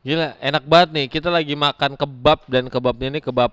Gila, 0.00 0.36
enak 0.40 0.64
banget 0.64 0.88
nih. 0.96 1.06
Kita 1.12 1.28
lagi 1.28 1.52
makan 1.52 1.92
kebab 1.96 2.48
dan 2.48 2.72
kebabnya 2.72 3.18
ini 3.18 3.20
kebab 3.20 3.52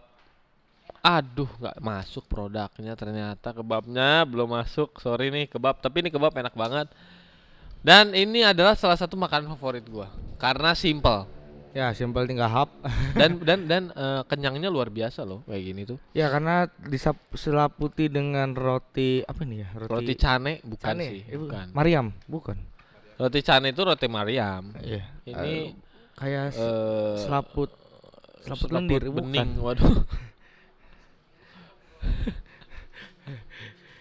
Aduh, 1.08 1.48
nggak 1.62 1.80
masuk 1.80 2.28
produknya 2.28 2.98
ternyata 2.98 3.56
kebabnya 3.56 4.28
belum 4.28 4.60
masuk. 4.60 5.00
Sorry 5.00 5.32
nih 5.32 5.48
kebab, 5.48 5.80
tapi 5.80 6.04
ini 6.04 6.10
kebab 6.12 6.36
enak 6.36 6.52
banget. 6.52 6.92
Dan 7.80 8.12
ini 8.12 8.44
adalah 8.44 8.76
salah 8.76 9.00
satu 9.00 9.16
makanan 9.16 9.54
favorit 9.56 9.86
gua 9.88 10.12
karena 10.36 10.74
simple 10.76 11.38
Ya, 11.78 11.94
simpel 11.94 12.26
tinggal 12.26 12.50
hap. 12.50 12.74
dan 13.20 13.38
dan 13.46 13.70
dan 13.70 13.84
eh, 13.94 14.22
kenyangnya 14.26 14.66
luar 14.74 14.90
biasa 14.90 15.22
loh 15.22 15.46
kayak 15.46 15.62
gini 15.62 15.82
tuh. 15.86 16.02
ya, 16.10 16.26
karena 16.26 16.66
diselaputi 16.90 18.10
dengan 18.10 18.58
roti 18.58 19.22
apa 19.22 19.46
nih 19.46 19.58
ya? 19.62 19.68
Roti, 19.86 19.94
Roti 19.94 20.14
cane 20.18 20.54
bukan 20.66 20.88
cane, 20.90 21.06
sih, 21.06 21.22
bukan. 21.38 21.66
Mariam, 21.78 22.08
bukan. 22.26 22.58
Roti 23.22 23.46
cane 23.46 23.78
itu 23.78 23.82
roti 23.86 24.10
Mariam. 24.10 24.74
Iya. 24.82 25.06
Ini 25.30 25.54
kayak 26.18 26.50
eh 26.50 27.16
selaput 27.20 27.70
selaput 28.42 28.70
lendir 28.70 29.02
bening. 29.08 29.56
bukan. 29.56 29.62
Waduh. 29.62 29.98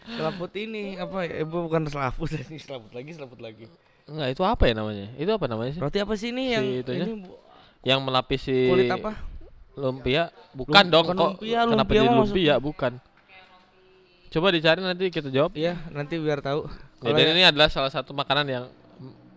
Selaput 0.07 0.51
ini 0.55 0.95
apa 0.95 1.27
ya? 1.27 1.31
Eh, 1.37 1.45
bukan 1.45 1.83
selaput 1.85 2.31
ini 2.31 2.57
selaput 2.57 2.91
lagi 2.91 3.11
selaput 3.11 3.37
lagi. 3.37 3.65
Enggak, 4.07 4.29
itu 4.31 4.41
apa 4.41 4.63
ya 4.65 4.73
namanya? 4.77 5.07
Itu 5.15 5.29
apa 5.29 5.45
namanya 5.45 5.71
sih? 5.75 5.81
Roti 5.83 5.99
apa 5.99 6.15
sih 6.15 6.31
ini 6.31 6.43
yang 6.49 6.65
Si 6.65 6.73
itunya? 6.81 7.05
ini 7.05 7.15
bu- 7.21 7.37
Yang 7.83 7.99
melapisi 8.01 8.57
kulit 8.67 8.89
apa? 8.89 9.13
Lumpia? 9.75 10.31
Bukan 10.53 10.81
Lum- 10.81 10.89
dong 10.89 11.05
bukan 11.05 11.13
kok. 11.13 11.27
lumpia, 11.37 11.59
Kenapa 11.61 11.91
lumpia 11.91 12.01
jadi 12.01 12.15
lumpia? 12.15 12.55
Bukan. 12.57 12.93
Coba 14.29 14.47
dicari 14.49 14.81
nanti 14.81 15.05
kita 15.09 15.27
jawab. 15.27 15.51
Iya, 15.53 15.75
nanti 15.91 16.15
biar 16.17 16.39
tahu. 16.39 16.65
Ya, 17.03 17.11
dan 17.11 17.21
ya- 17.21 17.33
ini 17.33 17.43
adalah 17.45 17.67
salah 17.67 17.89
satu 17.89 18.13
makanan 18.13 18.45
yang 18.47 18.65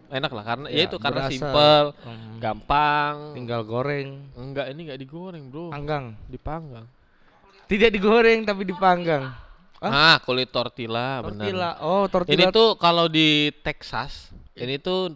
enak 0.09 0.31
lah 0.31 0.43
karena 0.43 0.67
ya, 0.67 0.75
Ya, 0.75 0.83
itu 0.85 0.97
karena 0.97 1.21
berasa. 1.23 1.33
simple, 1.33 1.85
Hmm, 2.01 2.33
gampang. 2.37 3.15
tinggal 3.33 3.61
goreng, 3.61 4.09
Enggak, 4.33 4.65
ini 4.69 4.79
enggak 4.85 4.99
digoreng, 4.99 5.43
Bro. 5.47 5.69
panggang. 5.69 6.17
Dipanggang. 6.25 6.85
Tidak 7.65 7.89
digoreng 7.89 8.43
tapi 8.43 8.65
dipanggang. 8.65 9.29
Ah, 9.79 10.19
kulit 10.19 10.49
tortilla, 10.49 11.21
benar. 11.21 11.39
Tortilla. 11.39 11.69
Oh, 11.79 12.03
Ini 12.03 12.11
tortilla. 12.11 12.49
tuh 12.49 12.69
kalau 12.75 13.05
di 13.05 13.53
Texas, 13.59 14.27
ini 14.53 14.75
tuh 14.75 15.13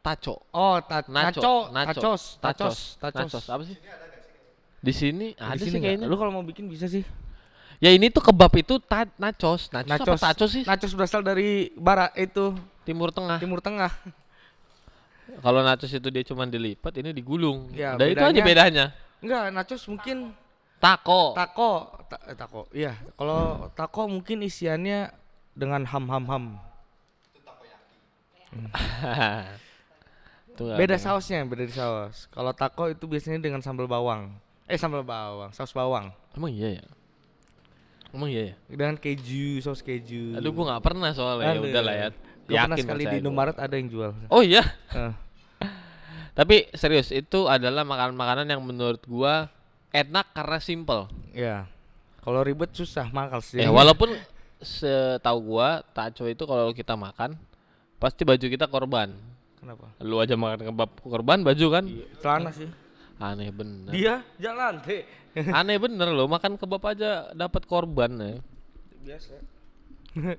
taco. 0.00 0.40
Oh, 0.50 0.78
ta 0.78 1.04
Nacho, 1.04 1.68
nacho, 1.68 1.68
nacho, 1.68 2.12
tacos, 2.40 2.96
tacos. 2.96 3.44
Apa 3.44 3.62
sih? 3.62 3.76
Di 4.78 4.92
sini 4.92 5.32
ada 5.34 5.52
Di 5.52 5.58
sih 5.58 5.68
sini 5.68 5.76
nggak? 5.78 5.90
kayaknya. 6.00 6.06
Lu 6.06 6.16
kalau 6.16 6.32
mau 6.32 6.40
bikin 6.40 6.64
bisa 6.64 6.84
sih. 6.86 7.04
Ya 7.78 7.90
ini 7.90 8.08
tuh 8.08 8.22
kebab 8.22 8.52
itu 8.54 8.78
ta 8.78 9.04
nachos. 9.16 9.68
Nachos, 9.68 9.88
apa 9.88 9.98
Nachos. 10.06 10.20
tacos 10.20 10.50
sih? 10.50 10.62
Nachos 10.64 10.92
berasal 10.92 11.20
dari 11.20 11.70
barat 11.74 12.14
itu 12.14 12.54
Timur 12.82 13.10
Tengah. 13.10 13.38
Timur 13.38 13.58
Tengah. 13.58 13.90
Kalau 15.40 15.60
nachos 15.60 15.88
itu 15.88 16.08
dia 16.08 16.22
cuma 16.22 16.44
dilipat, 16.44 16.92
ini 17.00 17.10
digulung. 17.10 17.72
Ya, 17.72 17.96
Udah 17.96 18.06
itu 18.06 18.20
aja 18.20 18.30
bedanya- 18.30 18.44
bedanya. 18.44 18.84
Enggak, 19.18 19.44
nachos 19.50 19.82
mungkin 19.88 20.36
Taco. 20.76 21.32
taco, 21.32 21.72
ta 22.06 22.16
eh, 22.28 22.36
taco. 22.36 22.68
Iya, 22.70 22.92
kalau 23.16 23.72
taco 23.72 24.04
mungkin 24.04 24.44
isiannya 24.44 25.08
dengan 25.56 25.80
ham-ham-ham. 25.88 26.60
Tuh 30.54 30.62
nggak 30.70 30.78
Beda 30.78 30.94
ada. 30.94 31.02
sausnya, 31.02 31.42
beda 31.42 31.64
di 31.66 31.74
saus. 31.74 32.30
Kalau 32.30 32.52
taco 32.52 32.86
itu 32.86 33.04
biasanya 33.08 33.40
dengan 33.40 33.58
sambal 33.58 33.88
bawang. 33.88 34.30
Eh, 34.70 34.78
sambal 34.78 35.02
bawang, 35.02 35.50
saus 35.50 35.72
bawang. 35.72 36.14
Emang 36.36 36.52
iya 36.52 36.78
ya? 36.78 36.86
Emang 38.14 38.30
iya 38.30 38.54
ya? 38.54 38.54
Dengan 38.70 38.94
keju, 38.94 39.58
saus 39.58 39.82
keju. 39.82 40.38
Aduh 40.38 40.54
gua 40.54 40.64
nggak 40.70 40.84
pernah 40.86 41.10
soalnya. 41.10 41.50
Ya 41.50 41.52
Aduh. 41.58 41.66
udah 41.66 41.82
lah 41.82 41.94
ya. 41.98 42.08
Gua 42.14 42.54
pernah 42.54 42.76
Yakin 42.78 42.84
sekali 42.86 43.02
di. 43.10 43.16
Indomaret 43.18 43.56
ada 43.58 43.74
yang 43.74 43.88
jual. 43.90 44.10
Oh 44.30 44.38
iya. 44.40 44.62
Eh, 44.94 45.12
Tapi 46.38 46.70
serius 46.78 47.10
itu 47.10 47.50
adalah 47.50 47.82
makanan-makanan 47.82 48.46
yang 48.46 48.62
menurut 48.62 49.02
gua 49.04 49.50
enak 49.90 50.30
karena 50.30 50.58
simple. 50.62 51.10
ya. 51.34 51.66
Kalau 52.22 52.40
ribet 52.40 52.72
susah 52.72 53.10
makal 53.12 53.44
sih. 53.44 53.60
Ya 53.60 53.68
walaupun 53.68 54.14
setahu 54.62 55.38
gua 55.58 55.84
taco 55.92 56.24
itu 56.24 56.40
kalau 56.48 56.72
kita 56.72 56.96
makan 56.96 57.36
pasti 58.00 58.24
baju 58.24 58.46
kita 58.48 58.64
korban. 58.70 59.12
Kenapa? 59.60 59.92
Lu 60.00 60.16
aja 60.22 60.32
makan 60.32 60.72
kebab 60.72 60.90
korban 61.04 61.44
baju 61.44 61.66
kan? 61.68 61.84
Iya, 61.84 62.06
celana 62.22 62.48
sih. 62.54 62.68
Aneh 63.18 63.50
bener. 63.54 63.92
Dia 63.94 64.22
jalan, 64.38 64.82
teh. 64.82 65.02
Aneh 65.58 65.78
bener 65.78 66.10
loh 66.10 66.26
makan 66.26 66.58
kebab 66.58 66.82
aja 66.86 67.30
dapat 67.34 67.62
korban 67.66 68.10
ya. 68.18 68.32
Biasa. 69.04 69.34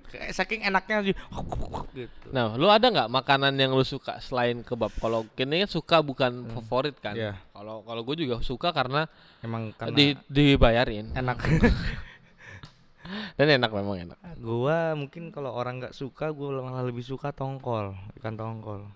Kayak 0.08 0.32
Saking 0.32 0.64
enaknya 0.64 1.12
sih. 1.12 1.16
gitu. 2.00 2.28
Nah, 2.32 2.56
lu 2.56 2.72
ada 2.72 2.88
nggak 2.88 3.12
makanan 3.12 3.60
yang 3.60 3.76
lu 3.76 3.84
suka 3.84 4.24
selain 4.24 4.64
kebab? 4.64 4.92
Kalau 4.96 5.28
kini 5.36 5.68
kan 5.68 5.70
suka 5.70 5.98
bukan 6.00 6.48
favorit 6.56 6.96
kan. 7.04 7.16
Iya. 7.16 7.36
Kalau 7.52 7.84
kalau 7.84 8.02
gue 8.08 8.16
juga 8.24 8.40
suka 8.40 8.72
karena, 8.72 9.08
Emang 9.44 9.76
karena 9.76 9.96
di 9.96 10.16
dibayarin 10.32 11.12
enak. 11.12 11.38
dan 13.38 13.48
enak 13.62 13.70
memang 13.70 14.02
enak. 14.10 14.18
gua 14.42 14.98
mungkin 14.98 15.30
kalau 15.30 15.54
orang 15.54 15.78
nggak 15.78 15.94
suka, 15.94 16.34
gua 16.34 16.64
malah 16.64 16.88
lebih 16.88 17.06
suka 17.06 17.30
tongkol, 17.30 17.94
ikan 18.18 18.34
tongkol. 18.34 18.90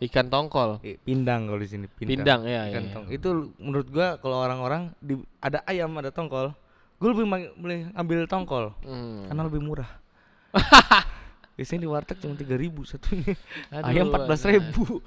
Ikan 0.00 0.26
tongkol, 0.26 0.80
pindang 0.98 1.44
kalau 1.44 1.60
di 1.60 1.68
sini 1.68 1.84
pindang 1.86 2.42
ya. 2.42 2.66
Ikan 2.66 2.82
ya, 2.82 2.90
tong- 2.90 3.08
Itu 3.10 3.28
menurut 3.56 3.86
gua 3.86 4.16
kalau 4.16 4.40
orang-orang 4.40 4.96
di 4.98 5.12
ada 5.38 5.60
ayam 5.64 5.92
ada 5.94 6.08
tongkol, 6.08 6.56
gua 6.96 7.08
lebih 7.10 7.26
boleh 7.54 7.92
ambil 7.92 8.24
tongkol 8.24 8.72
Hmm. 8.80 9.28
karena 9.28 9.42
lebih 9.44 9.60
murah. 9.60 9.90
Biasanya 11.54 11.84
di 11.84 11.88
warteg 11.88 12.16
cuma 12.16 12.32
tiga 12.32 12.56
ribu 12.56 12.82
satunya. 12.82 13.36
Aduh, 13.70 13.84
ayam 13.86 14.08
empat 14.08 14.24
belas 14.24 14.40
ribu. 14.42 15.04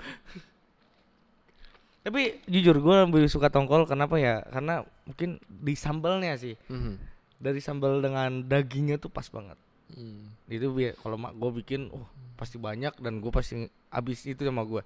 Tapi 2.03 2.43
jujur 2.45 2.77
gua 2.77 3.07
lebih 3.07 3.25
suka 3.25 3.47
tongkol 3.47 3.87
kenapa 3.87 4.19
ya? 4.19 4.43
Karena 4.45 4.83
mungkin 5.03 5.41
di 5.47 5.73
sambalnya 5.73 6.35
sih. 6.35 6.53
Mhm. 6.67 6.99
Dari 7.39 7.59
sambal 7.59 7.97
dengan 7.97 8.43
dagingnya 8.43 8.95
tuh 8.97 9.07
pas 9.07 9.25
banget. 9.25 9.55
Hmm. 9.89 10.29
Itu 10.45 10.69
bi- 10.69 10.93
kalau 10.95 11.17
mak 11.17 11.33
gue 11.33 11.51
bikin, 11.55 11.89
oh 11.89 12.05
pasti 12.33 12.57
banyak 12.57 12.97
dan 12.97 13.19
gue 13.19 13.31
pasti 13.31 13.65
habis 13.89 14.23
itu 14.25 14.41
sama 14.41 14.63
gue. 14.63 14.81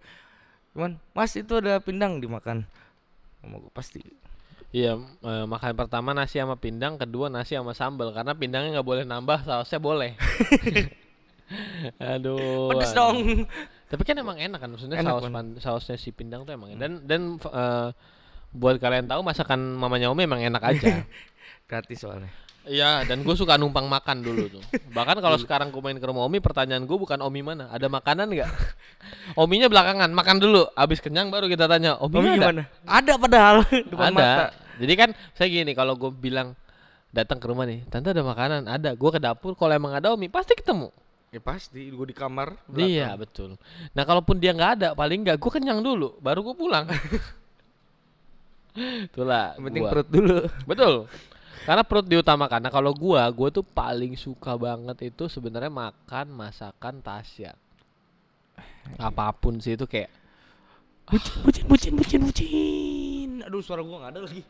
Cuman 0.72 1.00
mas 1.12 1.34
itu 1.34 1.54
ada 1.58 1.80
pindang 1.80 2.20
dimakan 2.20 2.68
sama 3.40 3.58
gue 3.58 3.72
pasti. 3.74 4.02
Iya, 4.76 5.00
eh, 5.00 5.46
makan 5.48 5.80
pertama 5.80 6.12
nasi 6.12 6.44
sama 6.44 6.60
pindang, 6.60 7.00
kedua 7.00 7.32
nasi 7.32 7.56
sama 7.56 7.72
sambal 7.72 8.12
karena 8.12 8.36
pindangnya 8.36 8.78
nggak 8.78 8.88
boleh 8.88 9.04
nambah, 9.08 9.48
sausnya 9.48 9.80
boleh. 9.80 10.12
Aduh. 12.04 12.68
Pedes 12.76 12.92
aduh. 12.92 13.16
dong. 13.16 13.48
Tapi 13.88 14.04
kan 14.04 14.20
emang 14.20 14.36
enak 14.36 14.60
kan 14.60 14.68
maksudnya 14.68 15.00
Enak, 15.00 15.12
saus 15.16 15.32
pan- 15.32 15.56
sausnya 15.64 15.96
si 15.96 16.12
pindang 16.12 16.44
tuh 16.44 16.52
emang 16.52 16.76
enak. 16.76 16.82
dan 16.84 16.92
dan 17.08 17.22
f- 17.40 17.48
eh, 17.48 17.90
buat 18.52 18.76
kalian 18.76 19.08
tahu 19.08 19.24
masakan 19.24 19.80
mamanya 19.80 20.12
Ome 20.12 20.28
emang 20.28 20.44
enak 20.44 20.60
aja. 20.60 21.08
Gratis 21.72 22.04
soalnya. 22.04 22.28
Iya, 22.68 23.08
dan 23.08 23.24
gue 23.24 23.36
suka 23.36 23.56
numpang 23.56 23.88
makan 23.88 24.20
dulu 24.20 24.60
tuh. 24.60 24.64
Bahkan 24.92 25.24
kalau 25.24 25.40
sekarang 25.40 25.72
gue 25.72 25.80
main 25.80 25.96
ke 25.96 26.04
rumah 26.04 26.28
Omi, 26.28 26.44
pertanyaan 26.44 26.84
gue 26.84 26.98
bukan 27.00 27.16
Omi 27.24 27.40
mana, 27.40 27.72
ada 27.72 27.88
makanan 27.88 28.28
nggak? 28.28 28.52
Ominya 29.42 29.72
belakangan, 29.72 30.12
makan 30.12 30.38
dulu, 30.44 30.68
abis 30.76 31.00
kenyang 31.00 31.32
baru 31.32 31.48
kita 31.48 31.66
tanya, 31.66 31.96
Omi, 32.04 32.16
Omi 32.20 32.28
ada? 32.28 32.36
gimana? 32.36 32.64
Ada 32.84 33.14
padahal 33.16 33.56
depan 33.92 34.12
ada. 34.12 34.20
mata. 34.20 34.46
Jadi 34.78 34.94
kan 34.94 35.10
saya 35.34 35.48
gini, 35.48 35.72
kalau 35.72 35.96
gue 35.96 36.12
bilang 36.12 36.54
datang 37.16 37.40
ke 37.40 37.48
rumah 37.48 37.64
nih, 37.64 37.88
tante 37.88 38.12
ada 38.12 38.22
makanan, 38.22 38.68
ada. 38.68 38.94
Gue 38.94 39.10
ke 39.16 39.20
dapur, 39.24 39.56
kalau 39.56 39.72
emang 39.72 39.96
ada 39.96 40.12
Omi 40.12 40.28
pasti 40.28 40.54
ketemu. 40.54 40.92
Ya 41.32 41.40
pasti 41.44 41.92
gue 41.92 42.06
di 42.08 42.16
kamar. 42.16 42.56
Iya 42.76 43.16
betul. 43.16 43.60
Nah 43.96 44.04
kalaupun 44.04 44.40
dia 44.40 44.52
nggak 44.52 44.72
ada, 44.80 44.88
paling 44.96 45.24
nggak 45.24 45.40
gue 45.40 45.52
kenyang 45.52 45.80
dulu, 45.80 46.20
baru 46.20 46.44
gue 46.44 46.56
pulang. 46.56 46.88
Itulah. 48.78 49.58
Yang 49.58 49.64
penting 49.66 49.84
gua. 49.84 49.92
perut 49.92 50.10
dulu. 50.10 50.38
Betul. 50.70 50.94
Karena 51.64 51.82
perut 51.82 52.06
diutamakan. 52.06 52.60
Nah 52.60 52.72
kalau 52.72 52.92
gua, 52.92 53.26
gua 53.30 53.50
tuh 53.50 53.64
paling 53.64 54.14
suka 54.14 54.54
banget 54.54 55.10
itu 55.10 55.26
sebenarnya 55.26 55.70
makan 55.70 56.30
masakan 56.30 57.00
Tasya. 57.00 57.56
Apa 58.98 59.32
pun 59.32 59.58
sih 59.58 59.74
itu 59.74 59.84
kayak 59.84 60.12
Bucin, 61.08 61.40
bucin, 61.40 61.64
bucin, 61.66 61.94
bucin, 61.96 62.22
bucin. 62.22 63.30
Aduh 63.48 63.64
suara 63.64 63.80
gue 63.80 63.96
gak 63.96 64.12
ada 64.12 64.28
lagi. 64.28 64.44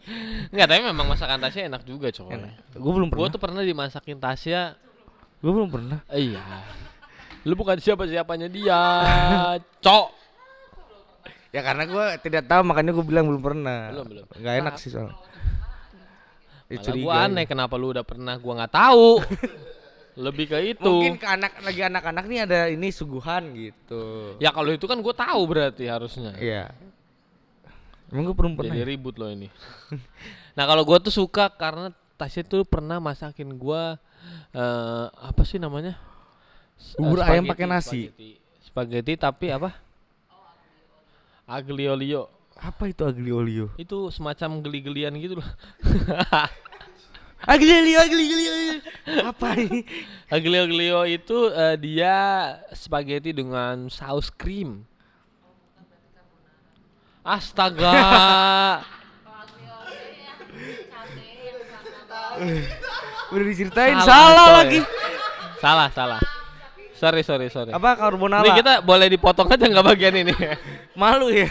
Enggak, 0.49 0.65
tapi 0.65 0.81
memang 0.83 1.05
masakan 1.05 1.37
Tasya 1.37 1.69
enak 1.69 1.85
juga, 1.85 2.09
coy. 2.09 2.33
Gue 2.73 2.91
belum 2.91 3.07
Gua 3.07 3.13
pernah. 3.13 3.29
tuh 3.29 3.37
pernah 3.39 3.61
dimasakin 3.61 4.17
Tasya. 4.17 4.73
Gue 5.37 5.51
belum 5.53 5.69
pernah. 5.69 6.01
eh, 6.09 6.33
Iya. 6.33 6.41
Lu 7.45 7.53
bukan 7.53 7.77
siapa-siapanya 7.77 8.49
dia, 8.49 8.81
cok. 9.85 10.07
Ya 11.53 11.61
karena 11.61 11.85
gue 11.85 12.05
tidak 12.25 12.43
tahu 12.43 12.61
makanya 12.65 12.89
gue 12.91 13.05
bilang 13.05 13.29
belum 13.29 13.43
pernah. 13.45 13.93
Belum, 13.93 14.05
belum. 14.09 14.25
Gak 14.41 14.55
enak 14.57 14.73
sih 14.75 14.89
soalnya. 14.89 15.13
Ya, 16.67 16.75
Malah 16.75 16.85
curiga 16.85 17.03
gua 17.07 17.13
aja. 17.15 17.25
aneh 17.31 17.45
kenapa 17.47 17.73
lu 17.79 17.87
udah 17.95 18.03
pernah 18.03 18.35
gua 18.35 18.53
nggak 18.63 18.73
tahu. 18.75 19.07
Lebih 20.27 20.45
ke 20.49 20.57
itu. 20.75 20.83
Mungkin 20.83 21.15
ke 21.21 21.27
anak 21.29 21.61
lagi 21.61 21.81
anak-anak 21.85 22.23
nih 22.25 22.39
ada 22.43 22.59
ini 22.67 22.89
suguhan 22.91 23.53
gitu. 23.55 24.35
Ya 24.41 24.51
kalau 24.51 24.75
itu 24.75 24.83
kan 24.83 24.99
gua 24.99 25.15
tahu 25.15 25.41
berarti 25.47 25.87
harusnya. 25.87 26.35
Iya. 26.35 26.73
Emang 28.07 28.31
gue 28.31 28.35
belum 28.35 28.53
pernah. 28.55 28.71
Jadi 28.71 28.83
ya? 28.83 28.87
ribut 28.87 29.15
loh 29.19 29.27
ini. 29.31 29.51
nah 30.57 30.63
kalau 30.67 30.83
gua 30.83 30.99
tuh 30.99 31.11
suka 31.11 31.51
karena 31.55 31.91
Tasya 32.17 32.41
tuh 32.43 32.65
pernah 32.65 32.97
masakin 32.97 33.55
gua 33.55 33.95
eh 34.51 35.05
apa 35.11 35.45
sih 35.47 35.61
namanya? 35.61 35.95
Eh, 36.77 36.99
Bubur 36.99 37.21
ayam 37.23 37.45
spaghetti, 37.45 37.51
pakai 37.51 37.65
nasi. 37.67 38.01
Spaghetti, 38.11 38.29
Spaghetti 38.63 39.13
tapi 39.15 39.45
apa? 39.53 39.69
Aglio 41.47 41.95
olio. 41.95 42.36
Apa 42.57 42.89
itu 42.89 43.05
aglio 43.05 43.37
olio? 43.41 43.67
Itu 43.77 44.09
semacam 44.09 44.65
geli-gelian 44.65 45.13
gitu 45.21 45.39
loh. 45.41 45.47
Aglio 47.45 47.69
olio, 47.85 48.01
aglio 48.01 48.25
olio. 48.33 48.75
Apa 49.29 49.53
ini? 49.61 49.85
Aglio 50.25 50.65
Glio 50.65 51.05
itu 51.05 51.53
eh, 51.53 51.77
dia 51.77 52.17
spaghetti 52.73 53.29
dengan 53.29 53.93
saus 53.93 54.33
krim. 54.33 54.81
Astaga. 57.21 57.93
Udah 63.31 63.45
diceritain 63.45 63.97
Salah, 64.01 64.07
salah, 64.07 64.47
lagi. 64.63 64.79
salah, 65.61 65.87
salah. 65.93 66.21
Sorry, 66.97 67.21
sorry, 67.21 67.47
sorry. 67.53 67.69
Apa 67.69 67.93
carbonara? 67.93 68.41
Ini 68.41 68.51
kita 68.57 68.73
boleh 68.81 69.07
dipotong 69.13 69.45
aja 69.45 69.65
nggak 69.69 69.85
bagian 69.85 70.15
ini? 70.25 70.33
malu 70.97 71.29
ya. 71.29 71.45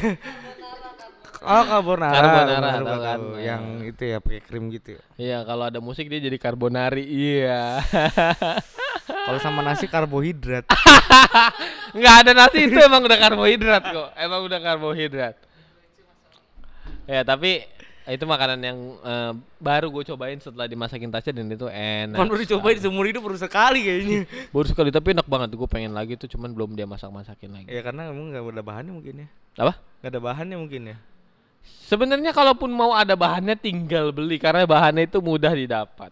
Oh, 1.42 1.62
carbonara. 1.66 2.14
Carbonara, 2.14 2.68
tahu 2.80 3.00
kan. 3.02 3.18
Yang 3.40 3.62
itu 3.94 4.02
ya 4.06 4.18
pakai 4.22 4.40
krim 4.44 4.64
gitu. 4.72 4.96
ya. 4.96 5.02
Iya, 5.16 5.38
kalau 5.44 5.64
ada 5.68 5.78
musik 5.82 6.08
dia 6.08 6.20
jadi 6.20 6.36
carbonari. 6.40 7.04
Iya. 7.04 7.80
Kalau 9.06 9.38
sama 9.38 9.62
nasi 9.62 9.86
karbohidrat. 9.86 10.66
Nggak 11.98 12.14
ada 12.26 12.30
nasi 12.34 12.66
itu 12.66 12.78
emang 12.78 13.06
udah 13.06 13.18
karbohidrat 13.18 13.82
kok. 13.86 14.08
Emang 14.18 14.42
udah 14.42 14.58
karbohidrat. 14.58 15.34
Ya, 17.06 17.22
tapi 17.22 17.62
itu 18.06 18.22
makanan 18.22 18.58
yang 18.62 18.78
eh, 19.02 19.32
baru 19.58 19.90
gue 19.90 20.06
cobain 20.14 20.38
setelah 20.38 20.70
dimasakin 20.70 21.10
Tasya 21.10 21.34
dan 21.34 21.50
itu 21.50 21.66
enak. 21.70 22.18
Kan 22.18 22.26
baru 22.30 22.42
cobain 22.58 22.78
seumur 22.78 23.06
hidup 23.06 23.22
baru 23.26 23.38
sekali 23.38 23.82
kayaknya. 23.82 24.26
Baru 24.54 24.66
sekali 24.66 24.90
tapi 24.90 25.14
enak 25.14 25.26
banget. 25.26 25.54
Gue 25.54 25.66
pengen 25.70 25.94
lagi 25.94 26.14
tuh 26.14 26.30
cuman 26.30 26.54
belum 26.54 26.78
dia 26.78 26.86
masak-masakin 26.86 27.50
lagi. 27.50 27.66
ya 27.70 27.82
karena 27.82 28.10
emang 28.10 28.30
nggak 28.34 28.42
ada 28.42 28.62
bahannya 28.62 28.92
mungkin 28.94 29.14
ya. 29.22 29.28
Apa? 29.58 29.74
Nggak 30.02 30.10
ada 30.14 30.20
bahannya 30.22 30.56
mungkin 30.58 30.82
ya. 30.94 30.96
Sebenarnya 31.86 32.34
kalaupun 32.34 32.74
mau 32.74 32.90
ada 32.96 33.14
bahannya 33.14 33.54
tinggal 33.54 34.10
beli 34.10 34.42
karena 34.42 34.66
bahannya 34.66 35.06
itu 35.06 35.22
mudah 35.22 35.54
didapat. 35.54 36.10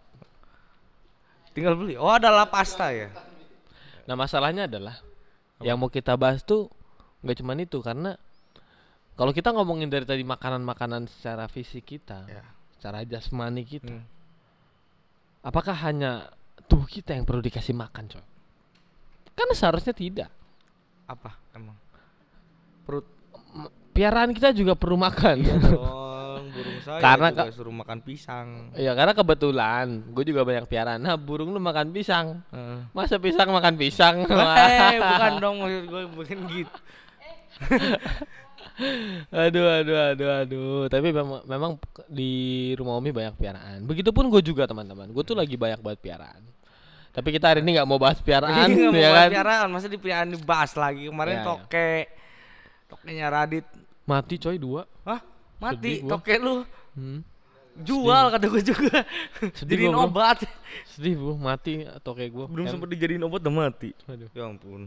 Tinggal 1.50 1.74
beli. 1.74 1.94
Oh, 1.98 2.10
adalah 2.10 2.46
pasta 2.46 2.90
ya. 2.94 3.10
Nah 4.06 4.14
masalahnya 4.14 4.70
adalah 4.70 4.98
yang 5.62 5.78
mau 5.78 5.90
kita 5.90 6.14
bahas 6.14 6.42
tuh 6.42 6.70
nggak 7.24 7.36
cuman 7.40 7.58
itu 7.64 7.78
karena 7.80 8.14
kalau 9.14 9.30
kita 9.30 9.54
ngomongin 9.54 9.86
dari 9.86 10.02
tadi 10.02 10.26
makanan-makanan 10.26 11.06
secara 11.06 11.46
fisik 11.46 11.86
kita, 11.86 12.26
Ya. 12.26 12.42
secara 12.74 13.06
jasmani 13.06 13.62
kita, 13.62 13.86
Hmm. 13.86 14.02
apakah 15.40 15.72
hanya 15.86 16.34
tubuh 16.66 16.84
kita 16.90 17.14
yang 17.14 17.22
perlu 17.22 17.38
dikasih 17.38 17.78
makan, 17.78 18.10
coy? 18.10 18.24
Kan 19.38 19.48
seharusnya 19.54 19.94
tidak. 19.94 20.30
Apa 21.06 21.38
emang? 21.54 21.78
Perut 22.82 23.06
Piaraan 23.94 24.30
kita 24.30 24.50
juga 24.50 24.74
perlu 24.74 24.98
makan. 24.98 25.36
Iya 25.38 25.54
dong, 25.64 26.50
burung 26.50 26.78
saya 26.82 26.98
Karena 26.98 27.28
juga 27.30 27.54
suruh 27.54 27.70
makan 27.72 27.98
pisang. 28.02 28.48
Ya 28.74 28.92
karena 28.92 29.14
kebetulan 29.14 29.86
gue 30.10 30.24
juga 30.26 30.42
banyak 30.42 30.66
piaraan. 30.66 30.98
Nah 30.98 31.14
burung 31.14 31.48
lu 31.48 31.58
makan 31.58 31.88
pisang. 31.90 32.42
Heeh. 32.50 32.90
Masa 32.90 33.16
pisang 33.16 33.48
makan 33.48 33.74
pisang? 33.74 34.16
Eh, 34.26 34.98
bukan 34.98 35.32
dong 35.42 35.56
maksud 35.62 35.84
gue 35.86 36.02
bukan 36.10 36.38
gitu. 36.50 36.76
aduh 39.30 39.66
aduh 39.72 39.98
aduh 40.10 40.30
aduh 40.36 40.82
tapi 40.90 41.14
memang 41.14 41.46
memang 41.46 41.72
di 42.10 42.32
rumah 42.74 42.98
Umi 42.98 43.14
banyak 43.14 43.38
piaraan 43.38 43.86
begitupun 43.86 44.26
gue 44.26 44.42
juga 44.42 44.66
teman-teman 44.66 45.06
gue 45.06 45.22
tuh 45.22 45.38
lagi 45.38 45.54
banyak 45.54 45.78
banget 45.78 46.02
piaraan 46.02 46.42
tapi 47.14 47.30
kita 47.30 47.54
hari 47.54 47.62
ini 47.62 47.78
nggak 47.78 47.86
mau 47.86 47.94
bahas 47.94 48.18
piaraan 48.18 48.66
Iya, 48.66 48.90
mau 48.90 48.98
ya 48.98 49.08
bahas 49.08 49.22
kan 49.22 49.30
piaraan, 49.30 49.68
masa 49.70 49.86
di 49.86 49.98
piaraan 50.02 50.34
dibahas 50.34 50.72
lagi. 50.74 51.06
Kemarin 51.06 51.30
Ya, 51.30 51.38
ya. 51.38 51.46
toke. 51.46 51.92
Tokenya 52.90 53.26
Radit. 53.30 53.66
Mati 54.04 54.34
coy 54.36 54.56
dua 54.56 54.84
Hah? 55.02 55.20
Mati 55.56 55.76
Sedih 55.96 55.96
toke 56.06 56.34
lu. 56.36 56.62
hmm. 56.94 57.20
Jual 57.76 58.30
kata 58.30 58.46
gue 58.46 58.62
juga. 58.62 59.02
Sedih 59.58 59.90
Jadiin 59.90 59.92
gua, 59.92 60.06
obat. 60.06 60.46
sedih 60.86 61.14
bu 61.16 61.34
mati 61.34 61.82
kayak 61.82 62.30
gue 62.30 62.44
Belum 62.46 62.66
sempat 62.68 62.86
dijadiin 62.86 63.18
obat 63.20 63.40
udah 63.40 63.50
mati. 63.50 63.90
Aduh. 64.04 64.30
Ya 64.30 64.46
ampun. 64.46 64.86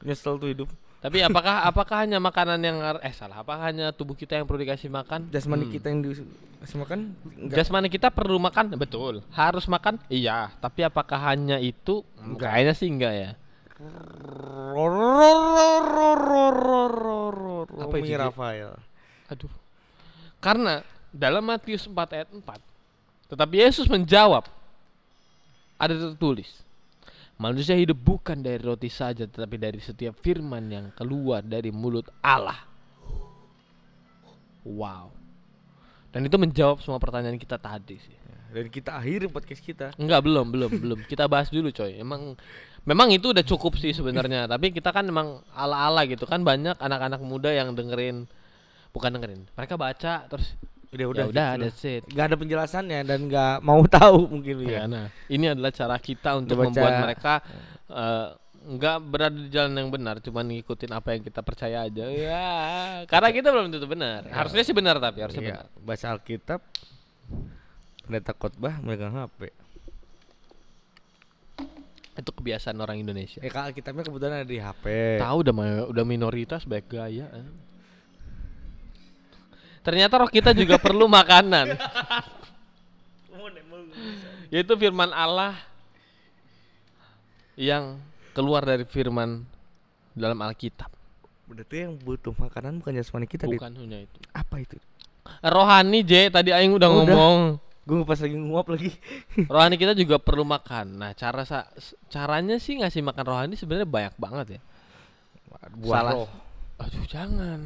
Nyesel 0.00 0.34
tuh 0.36 0.48
hidup. 0.48 0.68
tapi 0.98 1.20
apakah 1.20 1.62
apakah 1.62 2.00
hanya 2.00 2.16
makanan 2.16 2.56
yang 2.58 2.80
eh 2.98 3.12
salah 3.12 3.44
apakah 3.44 3.68
hanya 3.68 3.92
tubuh 3.92 4.16
kita 4.16 4.34
yang 4.34 4.48
perlu 4.48 4.56
dikasih 4.58 4.88
makan 4.88 5.28
Jasmani 5.28 5.68
Hmm. 5.68 5.74
kita 5.76 5.86
yang 5.86 6.00
dikasih 6.00 6.78
makan 6.80 6.98
enggak. 7.36 7.56
Jasmani 7.60 7.88
kita 7.92 8.08
perlu 8.08 8.40
makan 8.40 8.72
betul 8.74 9.20
harus 9.28 9.68
makan 9.68 10.00
iya 10.08 10.48
tapi 10.58 10.80
apakah 10.80 11.20
hanya 11.28 11.60
itu 11.60 12.00
Enggak. 12.16 12.48
kayaknya 12.48 12.72
sih 12.72 12.88
enggak 12.88 13.12
ya 13.12 13.30
Apa 17.68 17.96
Ji? 18.00 18.12
Rafael? 18.14 18.76
Aduh. 19.32 19.52
Karena 20.38 20.84
dalam 21.14 21.46
Matius 21.46 21.88
4 21.88 21.94
ayat 22.16 22.28
4 22.28 22.42
tetapi 23.32 23.54
Yesus 23.56 23.88
menjawab 23.88 24.44
ada 25.80 25.94
tertulis 25.94 26.64
Manusia 27.34 27.74
hidup 27.74 27.98
bukan 27.98 28.38
dari 28.38 28.62
roti 28.62 28.86
saja 28.86 29.26
tetapi 29.26 29.58
dari 29.58 29.82
setiap 29.82 30.14
firman 30.22 30.70
yang 30.70 30.86
keluar 30.94 31.42
dari 31.42 31.74
mulut 31.74 32.06
Allah. 32.22 32.62
Wow. 34.62 35.10
Dan 36.14 36.30
itu 36.30 36.38
menjawab 36.38 36.78
semua 36.78 37.02
pertanyaan 37.02 37.34
kita 37.34 37.58
tadi 37.58 37.98
sih. 37.98 38.16
Dan 38.54 38.70
kita 38.70 38.94
akhiri 38.94 39.26
podcast 39.26 39.58
kita. 39.58 39.86
Enggak, 39.98 40.22
belum, 40.22 40.46
belum, 40.48 40.70
belum. 40.78 40.98
Kita 41.04 41.26
bahas 41.26 41.50
dulu, 41.50 41.68
coy. 41.68 41.98
Emang 41.98 42.38
memang 42.86 43.10
itu 43.10 43.34
udah 43.34 43.42
cukup 43.42 43.74
sih 43.74 43.90
sebenarnya, 43.90 44.46
tapi 44.46 44.70
kita 44.70 44.88
kan 44.88 45.02
emang 45.02 45.42
ala-ala 45.50 46.06
gitu 46.06 46.22
kan 46.22 46.40
banyak 46.40 46.78
anak-anak 46.78 47.18
muda 47.18 47.50
yang 47.50 47.74
dengerin 47.74 48.30
bukan 48.94 49.10
dengerin. 49.10 49.42
Mereka 49.52 49.74
baca 49.74 50.14
terus 50.24 50.54
Udah 50.94 51.06
udah 51.10 51.24
udah. 51.26 51.26
udah 51.26 51.48
gitu 51.50 51.62
that's 51.66 51.82
it. 51.82 52.02
Gak 52.06 52.30
ada 52.30 52.36
penjelasannya 52.38 53.00
dan 53.02 53.26
gak 53.26 53.58
mau 53.60 53.82
tahu 53.98 54.30
mungkin 54.30 54.62
Ya, 54.62 54.70
ya. 54.70 54.82
nah, 54.86 55.06
ini 55.26 55.50
adalah 55.50 55.74
cara 55.74 55.98
kita 55.98 56.38
untuk 56.38 56.54
baca. 56.54 56.70
membuat 56.70 56.92
mereka 57.02 57.34
eh, 57.90 58.28
nggak 58.64 58.96
berada 59.02 59.34
di 59.34 59.50
jalan 59.50 59.74
yang 59.74 59.90
benar, 59.90 60.22
cuman 60.22 60.46
ngikutin 60.46 60.88
apa 60.88 61.08
yang 61.12 61.20
kita 61.20 61.40
percaya 61.42 61.84
aja. 61.84 62.04
Ya, 62.06 62.48
karena 63.04 63.28
kita 63.28 63.50
belum 63.50 63.68
tentu 63.68 63.84
benar. 63.84 64.24
Harusnya 64.30 64.62
sih 64.62 64.72
benar 64.72 64.96
tapi 64.96 65.18
harusnya 65.20 65.42
Iya, 65.42 65.50
benar. 65.52 65.66
baca 65.82 66.06
Alkitab, 66.14 66.60
pendeta 68.04 68.36
khotbah 68.36 68.78
megang 68.84 69.16
HP. 69.16 69.50
Itu 72.14 72.30
kebiasaan 72.30 72.78
orang 72.78 73.02
Indonesia. 73.02 73.42
Eh 73.42 73.50
kalau 73.50 73.72
Alkitabnya 73.72 74.06
kebetulan 74.06 74.44
ada 74.44 74.46
di 74.46 74.62
HP. 74.62 75.18
Tahu 75.18 75.36
udah 75.42 75.54
udah 75.90 76.04
minoritas 76.06 76.62
baik 76.62 76.86
gaya. 76.86 77.26
eh. 77.26 77.46
Ternyata 79.82 80.22
roh 80.22 80.30
kita 80.30 80.54
juga 80.54 80.78
perlu 80.78 81.10
makanan. 81.10 81.74
Yaitu 84.54 84.78
firman 84.78 85.10
Allah 85.10 85.58
yang 87.58 87.98
keluar 88.30 88.62
dari 88.62 88.86
firman 88.86 89.42
dalam 90.14 90.38
Alkitab. 90.38 90.90
Berarti 91.50 91.76
yang 91.84 91.98
butuh 91.98 92.32
makanan 92.38 92.78
bukan 92.78 92.94
jasmani 92.94 93.26
kita. 93.26 93.50
Bukan 93.50 93.74
hanya 93.74 94.06
itu. 94.06 94.18
Apa 94.30 94.62
itu? 94.62 94.78
Rohani 95.42 96.06
J 96.06 96.30
tadi 96.30 96.54
aing 96.54 96.70
udah 96.72 96.88
Udah. 96.88 96.96
ngomong. 97.02 97.40
Gue 97.84 98.00
pas 98.02 98.16
lagi 98.16 98.32
nguap 98.32 98.66
lagi. 98.66 98.90
Rohani 99.52 99.76
kita 99.76 99.92
juga 99.92 100.16
perlu 100.16 100.40
makan. 100.42 100.96
Nah, 100.96 101.12
cara 101.12 101.44
sa- 101.44 101.68
caranya 102.08 102.56
sih 102.56 102.80
ngasih 102.80 103.04
makan 103.04 103.24
rohani 103.24 103.54
sebenarnya 103.54 103.84
banyak 103.84 104.14
banget 104.16 104.46
ya. 104.56 104.60
Buah 105.76 105.92
Salah. 105.94 106.12
roh. 106.16 106.28
Aduh, 106.80 107.04
jangan. 107.04 107.60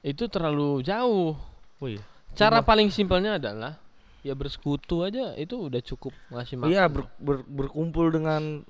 Itu 0.00 0.28
terlalu 0.28 0.80
jauh. 0.82 1.34
Oh 1.78 1.88
iya. 1.88 2.02
Cara 2.36 2.62
paling 2.62 2.88
simpelnya 2.88 3.36
adalah 3.36 3.80
ya 4.22 4.34
bersekutu 4.34 5.02
aja 5.02 5.32
itu 5.34 5.56
udah 5.58 5.80
cukup 5.80 6.12
ngasih 6.28 6.54
makan. 6.54 6.70
Iya 6.70 6.84
ber- 6.86 7.10
ber- 7.18 7.46
berkumpul 7.46 8.12
dengan 8.12 8.62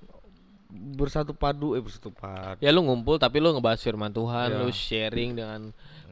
bersatu 0.71 1.33
padu 1.33 1.75
eh 1.75 1.83
bersatu 1.83 2.09
padu. 2.11 2.61
Ya 2.61 2.71
lu 2.71 2.81
ngumpul 2.81 3.17
tapi 3.17 3.41
lu 3.41 3.53
ngebahas 3.53 3.81
firman 3.81 4.09
Tuhan, 4.09 4.49
Iya. 4.53 4.59
lu 4.61 4.69
sharing 4.69 5.31
dengan 5.35 5.61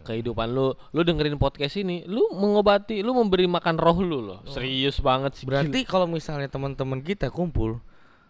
kehidupan 0.06 0.48
lu. 0.48 0.70
Lu 0.90 1.02
dengerin 1.02 1.34
podcast 1.34 1.75
ini, 1.75 2.06
lu 2.06 2.30
mengobati, 2.32 3.02
lu 3.02 3.10
memberi 3.12 3.44
makan 3.44 3.75
roh 3.75 3.98
lu 3.98 4.18
loh. 4.22 4.40
Serius 4.46 4.96
banget 4.98 5.34
sih. 5.34 5.44
Berarti 5.44 5.82
kalau 5.82 6.06
misalnya 6.06 6.46
teman-teman 6.46 7.02
kita 7.02 7.26
kumpul 7.28 7.82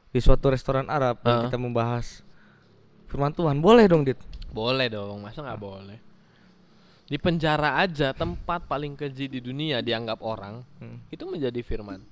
di 0.08 0.18
suatu 0.18 0.48
restoran 0.48 0.88
Arab 0.88 1.20
dan 1.20 1.30
Heeh. 1.30 1.44
kita 1.46 1.56
membahas 1.56 2.24
firman 3.06 3.30
Tuhan, 3.30 3.60
boleh 3.60 3.84
dong, 3.84 4.02
Dit? 4.02 4.16
Boleh 4.48 4.88
dong, 4.88 5.20
masa 5.20 5.44
nggak 5.44 5.60
boleh? 5.60 5.98
Di 7.06 7.16
penjara 7.16 7.78
aja 7.78 8.10
tempat 8.10 8.66
paling 8.66 8.96
keji 8.96 9.28
di 9.28 9.38
dunia 9.38 9.78
dianggap 9.78 10.18
orang 10.18 10.66
Hmm. 10.80 10.98
itu 11.06 11.22
menjadi 11.22 11.60
firman. 11.60 12.02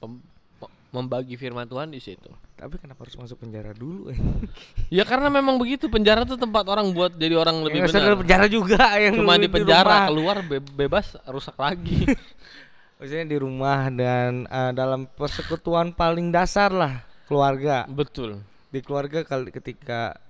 Pem- 0.00 0.24
pe- 0.56 0.72
membagi 0.88 1.36
firman 1.36 1.66
Tuhan 1.66 1.90
di 1.90 2.00
situ. 2.00 2.30
Tapi 2.60 2.76
kenapa 2.76 3.08
harus 3.08 3.16
masuk 3.16 3.40
penjara 3.40 3.72
dulu? 3.72 4.12
eh? 4.12 4.18
Ya 5.00 5.08
karena 5.08 5.32
memang 5.32 5.56
begitu 5.56 5.88
penjara 5.88 6.22
tuh 6.22 6.36
tempat 6.36 6.68
orang 6.68 6.92
buat 6.92 7.16
jadi 7.16 7.32
orang 7.32 7.64
lebih 7.64 7.80
Yang 7.80 7.96
benar. 7.96 8.20
penjara 8.20 8.46
juga 8.46 8.80
yang 9.00 9.16
Cuma 9.16 9.40
di 9.40 9.48
penjara 9.48 9.80
rumah. 9.88 10.08
keluar 10.12 10.36
be- 10.44 10.72
bebas 10.76 11.16
rusak 11.24 11.56
lagi. 11.56 12.04
Maksudnya 13.00 13.24
di 13.24 13.38
rumah 13.40 13.88
dan 13.88 14.44
eh, 14.44 14.72
dalam 14.72 15.08
persekutuan 15.08 15.90
paling 15.90 16.28
dasar 16.28 16.68
lah 16.68 17.00
keluarga. 17.24 17.88
Betul. 17.88 18.44
Di 18.68 18.84
keluarga 18.84 19.24
kali 19.24 19.48
ketika 19.48 20.20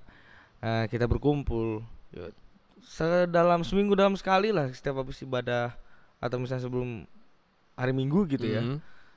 eh, 0.61 0.87
kita 0.87 1.11
berkumpul, 1.11 1.83
ya, 2.15 2.31
sedalam 2.81 3.61
seminggu 3.61 3.93
dalam 3.93 4.15
sekali 4.15 4.55
lah 4.55 4.71
setiap 4.71 5.03
habis 5.03 5.19
ibadah 5.19 5.75
atau 6.19 6.39
misalnya 6.39 6.63
sebelum 6.63 7.11
hari 7.75 7.91
Minggu 7.91 8.23
gitu 8.29 8.47
ya. 8.47 8.63
Mhm. 8.63 8.77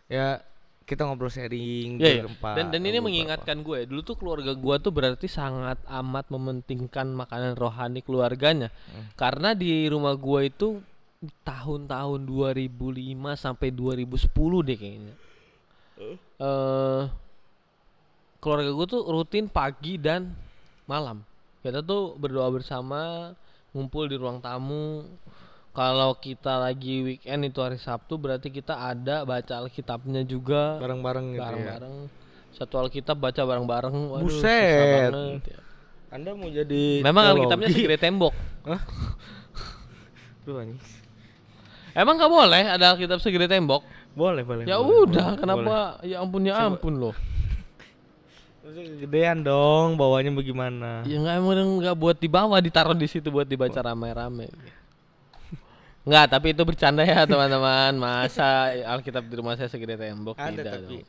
Ya 0.10 0.42
kita 0.84 1.08
ngobrol 1.08 1.32
sharing 1.32 1.98
Iya, 1.98 2.10
iya. 2.20 2.22
berempat, 2.28 2.54
Dan 2.60 2.66
dan 2.76 2.82
ini 2.84 3.00
mengingatkan 3.00 3.64
gue, 3.64 3.88
dulu 3.88 4.02
tuh 4.04 4.16
keluarga 4.20 4.52
gue 4.52 4.76
tuh 4.84 4.92
berarti 4.92 5.28
sangat 5.32 5.80
amat 5.88 6.28
mementingkan 6.30 7.12
makanan 7.16 7.56
rohani 7.56 8.04
keluarganya. 8.04 8.70
Hmm. 8.92 9.12
Karena 9.16 9.56
di 9.56 9.88
rumah 9.88 10.14
gue 10.20 10.52
itu 10.52 10.84
tahun-tahun 11.48 12.28
2005 12.28 13.40
sampai 13.40 13.68
2010 13.72 14.68
deh 14.68 14.78
kayaknya. 14.78 15.14
Eh 16.44 17.04
keluarga 18.44 18.76
gue 18.76 18.88
tuh 18.92 19.02
rutin 19.08 19.48
pagi 19.48 19.96
dan 19.96 20.36
malam. 20.84 21.24
Kita 21.64 21.80
tuh 21.80 22.20
berdoa 22.20 22.52
bersama, 22.52 23.32
ngumpul 23.72 24.12
di 24.12 24.20
ruang 24.20 24.44
tamu. 24.44 25.08
Kalau 25.74 26.14
kita 26.14 26.62
lagi 26.62 27.02
weekend 27.02 27.44
itu 27.44 27.58
hari 27.58 27.76
Sabtu 27.76 28.14
berarti 28.16 28.48
kita 28.48 28.78
ada 28.78 29.26
baca 29.26 29.54
Alkitabnya 29.58 30.22
juga 30.22 30.78
bareng-bareng 30.78 31.34
gitu 31.34 31.42
ya. 31.42 31.50
bareng-bareng 31.50 31.96
satu 32.54 32.78
Alkitab 32.78 33.18
baca 33.18 33.42
bareng-bareng 33.42 33.96
Waduh, 34.14 34.22
Buset. 34.22 35.10
ya. 35.10 35.60
Anda 36.14 36.38
mau 36.38 36.46
jadi 36.46 37.02
memang 37.02 37.26
teologi? 37.26 37.42
Alkitabnya 37.42 37.70
segede 37.74 37.98
tembok 37.98 38.34
Duh, 40.46 40.62
anjing. 40.62 40.78
emang 41.92 42.16
nggak 42.16 42.30
boleh 42.32 42.64
ada 42.70 42.86
Alkitab 42.94 43.18
segede 43.18 43.50
tembok 43.50 43.82
Boleh, 44.14 44.46
boleh. 44.46 44.70
ya 44.70 44.78
boleh, 44.78 45.10
udah 45.10 45.26
boleh, 45.26 45.40
kenapa 45.42 45.76
ya 46.06 46.22
ampun 46.22 46.46
ya 46.46 46.54
ampun 46.60 47.02
loh 47.02 47.18
boleh. 48.62 48.94
Kegedean 48.94 49.42
dong, 49.42 49.98
bawanya 49.98 50.30
bagaimana? 50.32 51.02
ya 51.04 51.18
nggak 51.18 51.36
emang 51.36 51.82
nggak 51.82 51.98
buat 51.98 52.16
dibawa 52.16 52.62
ditaruh 52.62 52.94
di 52.94 53.10
situ 53.10 53.28
buat 53.28 53.44
dibaca 53.44 53.82
rame-rame 53.82 54.54
Nggak, 56.04 56.26
tapi 56.30 56.48
itu 56.52 56.64
bercanda 56.64 57.02
ya 57.02 57.24
teman-teman. 57.30 57.96
Masa 57.96 58.70
Alkitab 58.90 59.24
di 59.24 59.36
rumah 59.36 59.56
saya 59.56 59.68
segede 59.68 59.96
tembok 59.96 60.36
Ada 60.36 60.52
tidak 60.52 60.74
tapi. 60.78 60.98
dong. 61.00 61.08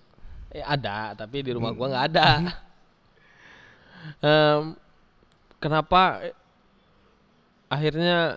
Eh 0.54 0.62
ada, 0.62 0.98
tapi 1.14 1.36
di 1.42 1.50
rumah 1.50 1.74
gua 1.74 1.86
nggak 1.90 2.06
ada. 2.10 2.28
Em, 4.20 4.76
kenapa 5.56 6.20
eh, 6.22 6.36
akhirnya 7.66 8.36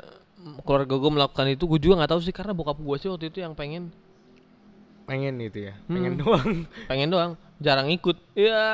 keluarga 0.63 0.95
gue 0.95 1.11
melakukan 1.11 1.47
itu? 1.49 1.67
Gue 1.67 1.75
juga 1.77 1.99
nggak 1.99 2.11
tahu 2.15 2.21
sih 2.23 2.31
karena 2.31 2.55
bokap 2.55 2.79
gue 2.79 2.95
sih 2.97 3.11
waktu 3.11 3.27
itu 3.27 3.39
yang 3.39 3.51
pengen 3.51 3.91
Pengen 5.03 5.39
itu 5.39 5.71
ya, 5.71 5.75
Hmm. 5.87 5.95
pengen 5.95 6.13
doang. 6.19 6.49
pengen 6.91 7.07
doang, 7.07 7.31
jarang 7.59 7.87
ikut. 7.87 8.19
Ya, 8.35 8.67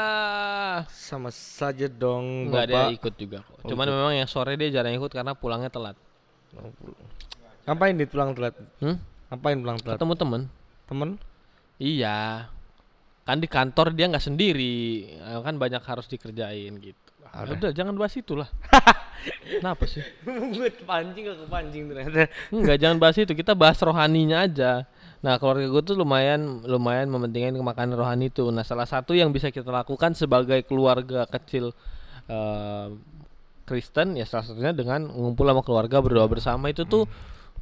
Sama 0.90 1.30
saja 1.30 1.86
dong, 1.86 2.50
nggak 2.50 2.66
dia 2.66 2.78
Bapak. 2.90 2.98
ikut 2.98 3.14
juga 3.18 3.38
kok. 3.42 3.54
Oh, 3.62 3.70
Cuman 3.70 3.86
ikut. 3.86 3.94
memang 3.94 4.14
yang 4.18 4.26
sore 4.26 4.58
dia 4.58 4.74
jarang 4.74 4.98
ikut 4.98 5.14
karena 5.14 5.38
pulangnya 5.38 5.70
telat. 5.70 5.94
Ngapain 7.64 7.96
di 7.96 8.06
pulang 8.08 8.36
telat? 8.36 8.56
Hmm? 8.84 9.00
Ngapain 9.32 9.58
pulang 9.60 9.78
telat? 9.80 9.96
Ketemu 9.96 10.14
temen. 10.20 10.42
Temen? 10.88 11.10
Iya. 11.80 12.48
Kan 13.24 13.40
di 13.40 13.48
kantor 13.48 13.96
dia 13.96 14.12
nggak 14.12 14.26
sendiri, 14.26 15.08
eh, 15.16 15.40
kan 15.40 15.56
banyak 15.56 15.80
harus 15.80 16.12
dikerjain 16.12 16.76
gitu. 16.84 17.00
Ada. 17.34 17.56
Udah 17.56 17.72
jangan 17.72 17.96
bahas 17.96 18.14
itu 18.20 18.36
lah. 18.36 18.52
Kenapa 19.64 19.88
sih? 19.88 20.04
Gue 20.28 20.68
kepancing 20.68 21.24
gak 21.24 21.40
kepancing 21.48 21.84
ternyata. 21.88 22.28
Enggak, 22.52 22.78
jangan 22.84 22.98
bahas 23.00 23.16
itu. 23.16 23.32
Kita 23.32 23.56
bahas 23.56 23.80
rohaninya 23.80 24.44
aja. 24.44 24.84
Nah, 25.24 25.40
keluarga 25.40 25.64
gue 25.64 25.82
tuh 25.88 25.96
lumayan 25.96 26.68
lumayan 26.68 27.08
mementingkan 27.08 27.56
makanan 27.64 27.96
rohani 27.96 28.28
itu. 28.28 28.44
Nah, 28.52 28.68
salah 28.68 28.84
satu 28.84 29.16
yang 29.16 29.32
bisa 29.32 29.48
kita 29.48 29.72
lakukan 29.72 30.12
sebagai 30.12 30.68
keluarga 30.68 31.24
kecil 31.32 31.72
eh, 32.28 32.88
Kristen 33.64 34.20
ya 34.20 34.28
salah 34.28 34.44
satunya 34.44 34.76
dengan 34.76 35.08
ngumpul 35.08 35.48
sama 35.48 35.64
keluarga 35.64 36.04
berdoa 36.04 36.28
bersama 36.28 36.68
itu 36.68 36.84
tuh 36.84 37.08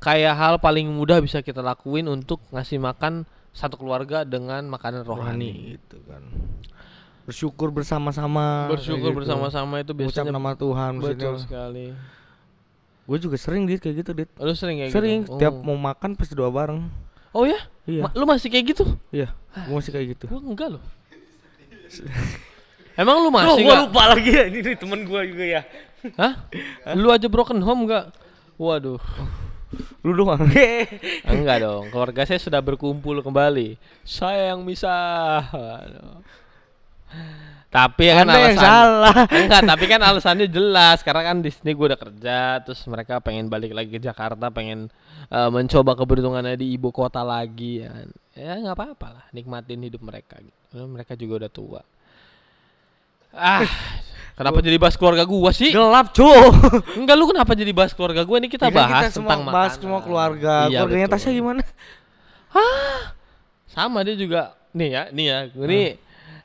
kayak 0.01 0.34
hal 0.34 0.55
paling 0.58 0.89
mudah 0.89 1.22
bisa 1.22 1.39
kita 1.39 1.62
lakuin 1.62 2.10
untuk 2.10 2.41
ngasih 2.50 2.81
makan 2.81 3.24
satu 3.53 3.77
keluarga 3.77 4.25
dengan 4.25 4.65
makanan 4.65 5.05
rohani. 5.05 5.22
Rohani 5.22 5.51
gitu 5.77 5.98
kan. 6.10 6.24
Bersyukur 7.22 7.70
bersama-sama. 7.70 8.65
Bersyukur 8.67 9.13
gitu. 9.13 9.17
bersama-sama 9.22 9.79
itu 9.79 9.93
Ucap 9.93 10.00
biasanya 10.25 10.34
nama 10.34 10.58
Tuhan 10.58 10.91
betul 10.98 11.38
sekali. 11.38 11.93
Gue 13.05 13.17
juga 13.22 13.38
sering 13.38 13.70
dit 13.70 13.77
kayak 13.77 13.96
gitu 14.01 14.12
dit. 14.17 14.29
Lu 14.36 14.53
sering 14.58 14.81
kayak 14.81 14.91
Sering 14.91 15.20
gitu? 15.27 15.38
tiap 15.38 15.53
Oh. 15.53 15.62
mau 15.62 15.77
makan 15.77 16.17
pasti 16.17 16.34
doa 16.34 16.50
bareng. 16.50 16.89
Oh 17.31 17.46
ya? 17.46 17.60
Iya. 17.86 18.10
Ma- 18.10 18.15
lu 18.17 18.25
masih 18.25 18.50
kayak 18.50 18.74
gitu? 18.74 18.86
Iya. 19.13 19.31
Gue 19.70 19.75
masih 19.77 19.91
kayak 19.93 20.08
gitu. 20.17 20.25
Gua 20.27 20.41
enggak 20.41 20.70
loh. 20.75 20.84
Emang 23.01 23.24
lu 23.24 23.29
masih 23.31 23.62
gue 23.62 23.67
enggak? 23.67 23.81
lupa 23.88 24.03
lagi 24.15 24.31
ya 24.31 24.43
ini 24.48 24.60
temen 24.75 25.00
gue 25.05 25.22
juga 25.29 25.46
ya. 25.46 25.62
Hah? 26.17 26.34
Lu 26.98 27.13
aja 27.13 27.27
broken 27.29 27.62
home 27.62 27.86
enggak? 27.86 28.15
Waduh. 28.58 29.00
Lu 30.03 30.11
doang. 30.11 30.41
Enggak 31.31 31.57
dong. 31.63 31.87
Keluarga 31.89 32.27
saya 32.27 32.39
sudah 32.41 32.59
berkumpul 32.59 33.23
kembali. 33.23 33.79
Saya 34.03 34.55
yang 34.55 34.65
misah. 34.67 35.47
Waduh. 35.51 36.19
Tapi 37.71 38.11
kan 38.11 38.27
Anda 38.27 38.35
yang 38.35 38.59
alasan 38.59 38.67
salah. 38.67 39.15
Enggak, 39.39 39.61
tapi 39.63 39.85
kan 39.87 40.01
alasannya 40.03 40.47
jelas 40.51 40.99
karena 41.07 41.23
kan 41.31 41.39
di 41.39 41.55
sini 41.55 41.71
gue 41.71 41.85
udah 41.87 41.99
kerja, 41.99 42.59
terus 42.67 42.83
mereka 42.91 43.23
pengen 43.23 43.47
balik 43.47 43.71
lagi 43.71 43.95
ke 43.95 43.99
Jakarta, 44.03 44.51
pengen 44.51 44.91
eh, 45.31 45.49
mencoba 45.49 45.95
keberuntungannya 45.95 46.59
di 46.59 46.75
ibu 46.75 46.91
kota 46.91 47.23
lagi 47.23 47.87
ya. 47.87 47.91
Ya 48.35 48.59
nggak 48.59 48.75
apa-apa 48.75 49.07
lah, 49.15 49.25
nikmatin 49.31 49.87
hidup 49.87 50.03
mereka 50.03 50.35
gitu. 50.43 50.83
Mereka 50.83 51.15
juga 51.15 51.47
udah 51.47 51.51
tua. 51.51 51.81
Ah, 53.31 53.63
kenapa 54.33 54.59
jadi 54.59 54.77
bahas 54.77 54.95
keluarga 54.95 55.23
gua 55.23 55.51
sih? 55.51 55.69
Gelap 55.69 56.11
cu. 56.11 56.27
Enggak 57.00 57.15
lu 57.15 57.25
kenapa 57.27 57.51
jadi 57.53 57.71
bahas 57.71 57.91
keluarga 57.91 58.21
gua? 58.21 58.38
Ini 58.38 58.47
kita 58.47 58.67
Ini 58.67 58.73
kan 58.73 58.79
bahas 58.79 58.91
kita 58.91 59.07
semua 59.11 59.29
tentang 59.29 59.41
bahas 59.45 59.55
makanan. 59.71 59.81
semua 59.81 60.00
keluarga. 60.01 60.53
Iya, 60.65 60.77
Keluarganya 60.79 61.07
betul. 61.07 61.17
Tasya 61.19 61.31
gimana? 61.33 61.61
Sama 63.67 64.03
dia 64.03 64.15
juga. 64.15 64.41
Nih 64.71 64.89
ya, 64.89 65.03
nih 65.09 65.25
ya. 65.25 65.38
Ini 65.51 65.81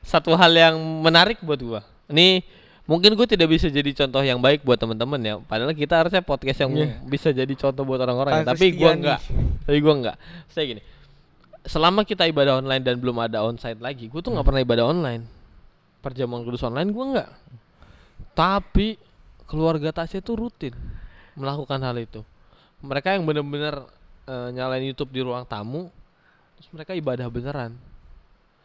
satu 0.01 0.31
hal 0.33 0.51
yang 0.51 0.75
menarik 1.01 1.39
buat 1.41 1.59
gua. 1.59 1.81
Ini 2.07 2.43
mungkin 2.87 3.11
gue 3.13 3.27
tidak 3.27 3.51
bisa 3.51 3.67
jadi 3.67 3.91
contoh 3.93 4.23
yang 4.23 4.39
baik 4.39 4.63
buat 4.63 4.79
teman-teman 4.79 5.19
ya. 5.19 5.35
Padahal 5.43 5.75
kita 5.75 5.99
harusnya 5.99 6.23
podcast 6.23 6.59
yang 6.59 6.71
Iya. 6.71 6.95
bisa 7.03 7.29
jadi 7.29 7.51
contoh 7.53 7.83
buat 7.83 7.99
orang-orang. 7.99 8.43
ya. 8.43 8.47
Tapi 8.47 8.65
gua 8.73 8.91
enggak. 8.93 9.19
Tapi 9.63 9.77
gua 9.79 9.93
enggak. 9.93 10.15
Saya 10.47 10.65
gini. 10.67 10.81
Selama 11.67 12.07
kita 12.07 12.23
ibadah 12.23 12.63
online 12.63 12.79
dan 12.79 12.95
belum 12.95 13.19
ada 13.19 13.43
onsite 13.43 13.75
lagi, 13.77 14.07
gue 14.07 14.21
tuh 14.23 14.31
nggak 14.31 14.47
pernah 14.47 14.63
ibadah 14.63 14.87
online. 14.87 15.27
Perjamuan 15.99 16.47
kudus 16.47 16.63
online 16.63 16.95
gua 16.95 17.05
enggak. 17.05 17.29
Tapi 18.37 19.01
keluarga 19.49 19.89
Tasya 19.89 20.21
tuh 20.21 20.45
rutin 20.45 20.77
melakukan 21.33 21.81
hal 21.81 21.97
itu. 21.97 22.21
Mereka 22.85 23.17
yang 23.17 23.25
benar-benar 23.25 23.89
eh, 24.29 24.49
nyalain 24.53 24.85
YouTube 24.85 25.09
di 25.09 25.25
ruang 25.25 25.41
tamu, 25.41 25.89
terus 26.53 26.69
mereka 26.69 26.93
ibadah 26.93 27.25
beneran. 27.33 27.73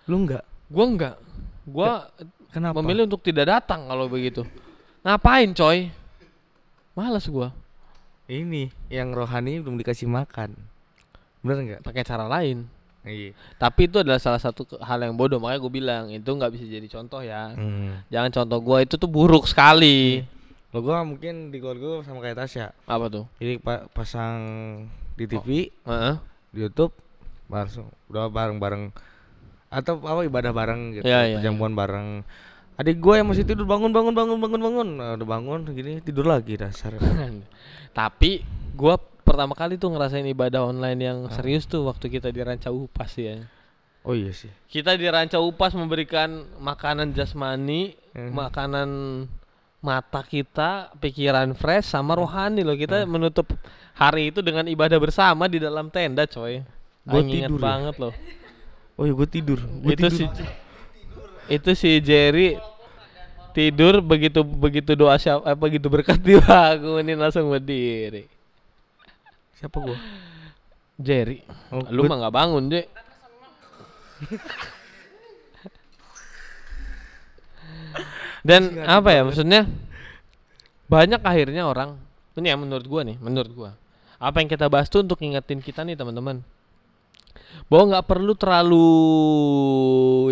Lu 0.05 0.21
enggak? 0.21 0.45
Gua 0.69 0.85
enggak. 0.85 1.17
Gua 1.65 2.13
Kenapa? 2.53 2.85
memilih 2.85 3.09
untuk 3.09 3.25
tidak 3.25 3.49
datang 3.49 3.89
kalau 3.89 4.13
begitu. 4.13 4.45
Ngapain, 5.01 5.57
coy? 5.57 5.89
Males 6.93 7.25
gua. 7.33 7.57
Ini 8.29 8.69
yang 8.93 9.17
rohani 9.17 9.65
belum 9.65 9.81
dikasih 9.81 10.05
makan. 10.05 10.53
Bener 11.41 11.59
enggak? 11.65 11.81
Pakai 11.81 12.05
cara 12.05 12.29
lain. 12.29 12.69
Iya. 13.03 13.35
Tapi 13.59 13.91
itu 13.91 13.99
adalah 13.99 14.23
salah 14.23 14.39
satu 14.39 14.63
hal 14.79 14.99
yang 15.03 15.19
bodoh. 15.19 15.43
Makanya 15.43 15.59
gue 15.59 15.73
bilang 15.73 16.05
itu 16.09 16.27
nggak 16.27 16.53
bisa 16.55 16.65
jadi 16.67 16.87
contoh 16.87 17.19
ya. 17.19 17.51
Hmm. 17.53 17.99
Jangan 18.09 18.31
contoh 18.31 18.59
gua 18.63 18.79
itu 18.81 18.95
tuh 18.95 19.11
buruk 19.11 19.51
sekali. 19.51 20.23
Lo 20.71 20.81
gua 20.81 21.03
mungkin 21.03 21.51
di 21.51 21.59
keluarga 21.59 21.99
gua 21.99 22.07
sama 22.07 22.23
kayak 22.23 22.39
Tasya. 22.47 22.71
Apa 22.87 23.11
tuh? 23.11 23.25
Jadi 23.43 23.59
pa- 23.59 23.85
pasang 23.91 24.39
di 25.19 25.27
TV, 25.27 25.69
Heeh. 25.69 26.15
di 26.55 26.59
YouTube, 26.63 26.95
langsung 27.51 27.91
udah 28.09 28.31
bareng-bareng 28.31 28.95
atau 29.69 30.01
apa 30.01 30.21
ibadah 30.23 30.53
bareng 30.53 30.81
gitu, 30.97 31.05
Iya, 31.05 31.21
iya, 31.27 31.37
perjamuan 31.41 31.73
bareng. 31.73 32.09
Adik 32.77 32.97
gue 32.99 33.15
yang 33.21 33.29
masih 33.29 33.45
tidur 33.45 33.69
bangun 33.69 33.93
bangun 33.93 34.17
bangun 34.17 34.39
bangun 34.41 34.61
bangun, 34.61 34.89
nah, 34.97 35.11
udah 35.17 35.29
bangun 35.29 35.61
gini 35.73 36.01
tidur 36.01 36.25
lagi 36.25 36.57
dasar. 36.57 36.97
Tapi 37.99 38.41
gua 38.73 38.97
pertama 39.23 39.55
kali 39.55 39.79
tuh 39.79 39.91
ngerasain 39.95 40.27
ibadah 40.29 40.67
online 40.67 41.01
yang 41.01 41.19
serius 41.33 41.65
tuh 41.65 41.87
waktu 41.87 42.11
kita 42.11 42.29
di 42.29 42.43
Ranca 42.43 42.69
Upas 42.69 43.15
ya. 43.17 43.43
Oh 44.03 44.13
iya 44.13 44.35
sih. 44.35 44.51
Kita 44.67 44.99
di 44.99 45.07
Ranca 45.07 45.39
Upas 45.39 45.73
memberikan 45.73 46.43
makanan 46.59 47.15
jasmani, 47.15 47.95
Hmm. 48.13 48.29
makanan 48.35 48.89
mata 49.81 50.21
kita, 50.21 50.93
pikiran 51.01 51.57
fresh 51.57 51.89
sama 51.91 52.13
rohani 52.13 52.61
loh. 52.61 52.77
Kita 52.77 53.09
menutup 53.09 53.49
hari 53.97 54.29
itu 54.29 54.45
dengan 54.45 54.69
ibadah 54.69 55.01
bersama 55.01 55.49
di 55.49 55.57
dalam 55.57 55.89
tenda, 55.89 56.29
coy. 56.29 56.61
Ingat 57.03 57.25
tidur 57.27 57.59
ya. 57.59 57.63
banget 57.63 57.95
loh. 57.99 58.15
Oh 58.95 59.09
iya 59.09 59.15
gue 59.17 59.29
tidur. 59.31 59.59
Gua 59.59 59.91
itu 59.97 60.07
tidur. 60.07 60.13
si 60.13 60.25
itu 61.51 61.71
si 61.75 61.91
Jerry 61.99 62.55
tidur 63.53 63.99
begitu 64.01 64.41
begitu 64.47 64.95
doa 64.95 65.19
siapa 65.19 65.43
apa 65.45 65.59
begitu 65.59 65.91
berkat 65.91 66.21
dibangunin 66.27 67.19
langsung 67.19 67.49
berdiri. 67.49 68.29
Siapa 69.63 69.79
gua? 69.79 69.95
Jerry, 70.99 71.47
Oh, 71.71 71.87
lu 71.87 72.03
mah 72.11 72.19
nggak 72.19 72.35
bangun, 72.35 72.67
Dek. 72.67 72.87
Dan 78.43 78.83
apa 78.83 79.09
ya 79.15 79.23
maksudnya? 79.23 79.71
Banyak 80.91 81.23
akhirnya 81.23 81.65
orang 81.65 81.97
Ini 82.33 82.49
ya 82.51 82.57
menurut 82.57 82.87
gua 82.89 83.05
nih, 83.05 83.21
menurut 83.21 83.53
gua. 83.53 83.71
Apa 84.17 84.41
yang 84.41 84.49
kita 84.49 84.65
bahas 84.67 84.89
tuh 84.89 85.05
untuk 85.05 85.21
ngingetin 85.21 85.61
kita 85.61 85.85
nih 85.85 85.95
teman-teman. 85.95 86.41
Bahwa 87.69 87.93
nggak 87.93 88.09
perlu 88.09 88.33
terlalu 88.33 88.89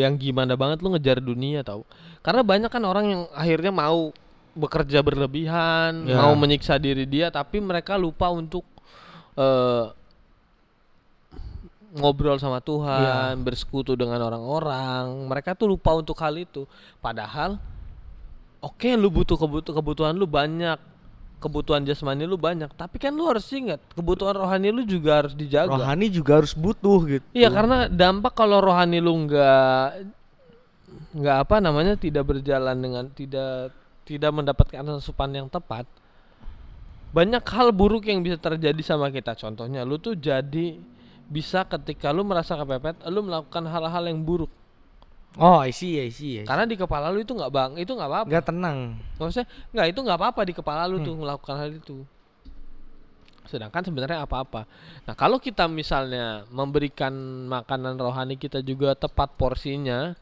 yang 0.01 0.17
gimana 0.17 0.57
banget 0.57 0.81
lu 0.81 0.97
ngejar 0.97 1.21
dunia 1.21 1.61
tau. 1.61 1.85
Karena 2.25 2.41
banyak 2.41 2.73
kan 2.73 2.83
orang 2.89 3.05
yang 3.05 3.23
akhirnya 3.37 3.69
mau 3.69 4.17
bekerja 4.57 5.05
berlebihan, 5.05 6.09
Ya. 6.09 6.25
mau 6.25 6.33
menyiksa 6.35 6.81
diri 6.81 7.05
dia 7.05 7.29
tapi 7.29 7.61
mereka 7.61 8.01
lupa 8.01 8.33
untuk 8.33 8.65
eh 9.41 9.85
ngobrol 11.97 12.37
sama 12.37 12.61
Tuhan, 12.61 13.41
bersekutu 13.41 13.97
dengan 13.97 14.21
orang-orang. 14.21 15.09
Mereka 15.27 15.57
tuh 15.57 15.73
lupa 15.73 15.97
untuk 15.97 16.21
hal 16.21 16.37
itu. 16.37 16.69
Padahal 17.01 17.57
oke 18.61 18.91
lu 19.01 19.09
butuh 19.09 19.41
kebutuh 19.41 19.73
kebutuhan 19.73 20.13
lu 20.13 20.29
banyak. 20.29 20.77
Kebutuhan 21.41 21.81
jasmani 21.89 22.29
lu 22.29 22.37
banyak, 22.37 22.69
tapi 22.77 23.01
kan 23.01 23.17
lu 23.17 23.25
harus 23.25 23.49
ingat 23.57 23.81
kebutuhan 23.97 24.37
rohani 24.37 24.69
lu 24.69 24.85
juga 24.85 25.25
harus 25.25 25.33
dijaga. 25.33 25.73
Rohani 25.73 26.13
juga 26.13 26.37
harus 26.37 26.53
butuh 26.53 27.01
gitu. 27.09 27.25
Iya 27.33 27.49
karena 27.49 27.89
dampak 27.89 28.37
kalau 28.37 28.61
rohani 28.61 29.01
lu 29.01 29.25
nggak 29.25 30.05
nggak 31.17 31.37
apa 31.41 31.57
namanya 31.65 31.97
tidak 31.97 32.29
berjalan 32.29 32.77
dengan 32.77 33.09
tidak 33.09 33.73
tidak 34.05 34.31
mendapatkan 34.37 34.85
asupan 35.01 35.33
yang 35.33 35.49
tepat 35.49 35.89
banyak 37.11 37.43
hal 37.45 37.71
buruk 37.71 38.05
yang 38.05 38.21
bisa 38.21 38.37
terjadi 38.37 38.79
sama 38.81 39.09
kita 39.09 39.35
contohnya 39.35 39.83
lu 39.83 39.97
tuh 39.97 40.15
jadi 40.15 40.79
bisa 41.27 41.63
ketika 41.65 42.11
lu 42.11 42.23
merasa 42.23 42.55
kepepet 42.55 43.03
lu 43.07 43.23
melakukan 43.23 43.65
hal-hal 43.65 44.05
yang 44.05 44.21
buruk 44.21 44.51
Oh, 45.33 45.63
I 45.63 45.71
see, 45.71 45.95
I 45.95 46.11
see. 46.11 46.39
I 46.39 46.43
see. 46.43 46.47
karena 46.47 46.67
di 46.67 46.75
kepala 46.75 47.07
lu 47.07 47.23
itu 47.23 47.31
nggak 47.31 47.49
bang 47.49 47.71
itu 47.79 47.87
nggak 47.89 48.09
apa-apa 48.09 48.27
Nggak 48.27 48.47
tenang. 48.47 48.79
maksudnya 49.15 49.47
nggak 49.71 49.87
itu 49.89 49.99
nggak 50.03 50.19
apa-apa 50.19 50.41
di 50.43 50.53
kepala 50.53 50.83
lu 50.85 50.99
tuh 51.01 51.15
Hmm. 51.15 51.23
melakukan 51.23 51.55
hal 51.57 51.71
itu 51.71 52.03
sedangkan 53.47 53.83
sebenarnya 53.83 54.23
apa-apa 54.23 54.67
nah 55.03 55.15
kalau 55.15 55.39
kita 55.39 55.67
misalnya 55.67 56.47
memberikan 56.49 57.11
makanan 57.47 57.95
rohani 57.95 58.35
kita 58.35 58.59
juga 58.61 58.95
tepat 58.95 59.35
porsinya 59.35 60.15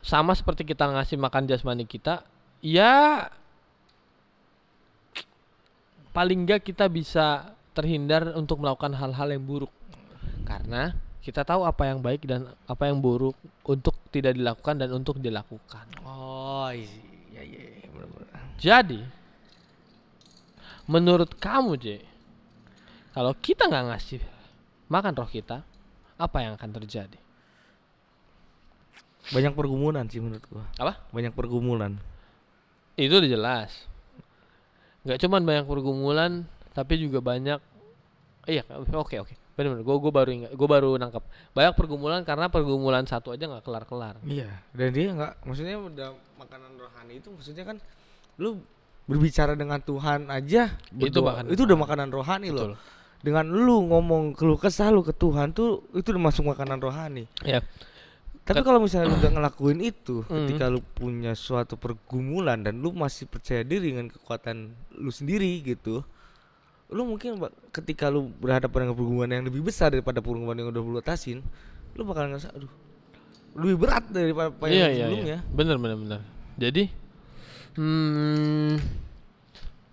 sama 0.00 0.30
seperti 0.30 0.62
kita 0.64 0.86
ngasih 0.88 1.14
makan 1.14 1.46
jasmani 1.46 1.82
kita 1.82 2.22
ya 2.58 3.26
paling 6.12 6.44
nggak 6.48 6.64
kita 6.64 6.88
bisa 6.88 7.54
terhindar 7.76 8.34
untuk 8.34 8.58
melakukan 8.58 8.96
hal-hal 8.96 9.28
yang 9.30 9.44
buruk 9.44 9.70
karena 10.48 10.96
kita 11.22 11.44
tahu 11.44 11.62
apa 11.68 11.84
yang 11.86 12.00
baik 12.00 12.24
dan 12.24 12.48
apa 12.64 12.88
yang 12.88 12.98
buruk 13.04 13.36
untuk 13.68 13.94
tidak 14.08 14.32
dilakukan 14.32 14.80
dan 14.80 14.90
untuk 14.96 15.20
dilakukan 15.20 15.84
Oh, 16.02 16.64
I 16.66 16.82
see. 16.82 17.04
Ya, 17.38 17.44
ya, 17.44 17.62
ya, 17.62 17.86
benar-benar. 17.94 18.42
jadi, 18.58 19.00
menurut 20.90 21.30
kamu, 21.38 21.78
J, 21.78 22.02
kalau 23.14 23.30
kita 23.38 23.70
nggak 23.70 23.86
ngasih 23.94 24.20
makan 24.90 25.14
roh 25.14 25.30
kita, 25.30 25.62
apa 26.18 26.38
yang 26.42 26.58
akan 26.58 26.70
terjadi? 26.82 27.20
Banyak 29.30 29.52
pergumulan 29.54 30.08
sih 30.08 30.18
menurut 30.18 30.42
gua. 30.50 30.64
Apa? 30.80 30.98
Banyak 31.12 31.36
pergumulan. 31.36 32.00
Itu 32.98 33.20
udah 33.22 33.30
jelas. 33.30 33.70
Nggak 35.08 35.24
cuman 35.24 35.40
banyak 35.40 35.64
pergumulan, 35.64 36.44
tapi 36.76 37.00
juga 37.00 37.24
banyak. 37.24 37.56
Iya, 38.44 38.68
oke 38.92 39.16
oke. 39.24 39.34
Benar-benar. 39.56 39.82
Gue 39.82 39.96
gue 39.96 40.12
baru 40.12 40.30
ingat, 40.30 40.50
gue 40.52 40.68
baru 40.68 40.90
nangkap. 41.00 41.24
Banyak 41.56 41.72
pergumulan 41.72 42.20
karena 42.28 42.52
pergumulan 42.52 43.08
satu 43.08 43.32
aja 43.32 43.48
nggak 43.48 43.64
kelar-kelar. 43.64 44.20
Iya, 44.28 44.52
dan 44.76 44.88
dia 44.92 45.08
nggak 45.16 45.32
maksudnya 45.48 45.80
udah 45.80 46.08
makanan 46.36 46.76
rohani 46.76 47.24
itu 47.24 47.28
maksudnya 47.32 47.64
kan 47.64 47.76
lu 48.36 48.60
berbicara 49.08 49.56
dengan 49.56 49.80
Tuhan 49.80 50.28
aja 50.28 50.76
Itu 50.92 51.24
berdoa. 51.24 51.26
makanan 51.32 51.48
itu 51.56 51.62
udah 51.64 51.78
makanan 51.80 52.08
rohani 52.12 52.48
Betul. 52.52 52.68
loh. 52.76 52.78
Dengan 53.18 53.44
lu 53.50 53.76
ngomong 53.90 54.36
keluh 54.36 54.60
kesah 54.60 54.92
lu 54.94 55.02
ke 55.02 55.10
Tuhan 55.16 55.50
tuh 55.56 55.82
itu 55.96 56.12
udah 56.14 56.22
masuk 56.22 56.52
makanan 56.52 56.78
rohani. 56.78 57.24
Ya. 57.42 57.64
Tapi 58.48 58.64
kalau 58.64 58.80
misalnya 58.80 59.12
lu 59.12 59.20
udah 59.20 59.32
ngelakuin 59.36 59.78
itu 59.84 60.24
ketika 60.24 60.72
lu 60.72 60.80
punya 60.80 61.36
suatu 61.36 61.76
pergumulan 61.76 62.64
dan 62.64 62.80
lu 62.80 62.96
masih 62.96 63.28
percaya 63.28 63.60
diri 63.60 63.92
dengan 63.92 64.08
kekuatan 64.08 64.72
lu 64.96 65.12
sendiri 65.12 65.60
gitu. 65.60 66.00
Lu 66.88 67.04
mungkin 67.04 67.36
ketika 67.68 68.08
lu 68.08 68.32
berhadapan 68.40 68.88
dengan 68.88 68.96
pergumulan 68.96 69.28
yang 69.28 69.44
lebih 69.44 69.60
besar 69.60 69.92
daripada 69.92 70.24
pergumulan 70.24 70.56
yang 70.56 70.72
udah 70.72 70.80
lu 70.80 70.96
atasin, 70.96 71.44
lu 71.92 72.08
bakal 72.08 72.32
ngerasa 72.32 72.48
aduh 72.56 72.72
lebih 73.58 73.76
berat 73.84 74.04
daripada 74.08 74.48
apa 74.48 74.64
Iya 74.64 74.72
yang 74.72 74.80
iya 74.80 75.04
sebelumnya. 75.04 75.38
iya. 75.44 75.52
Bener 75.52 75.76
bener 75.76 75.96
bener. 76.00 76.20
Jadi, 76.58 76.84
hmm, 77.76 78.72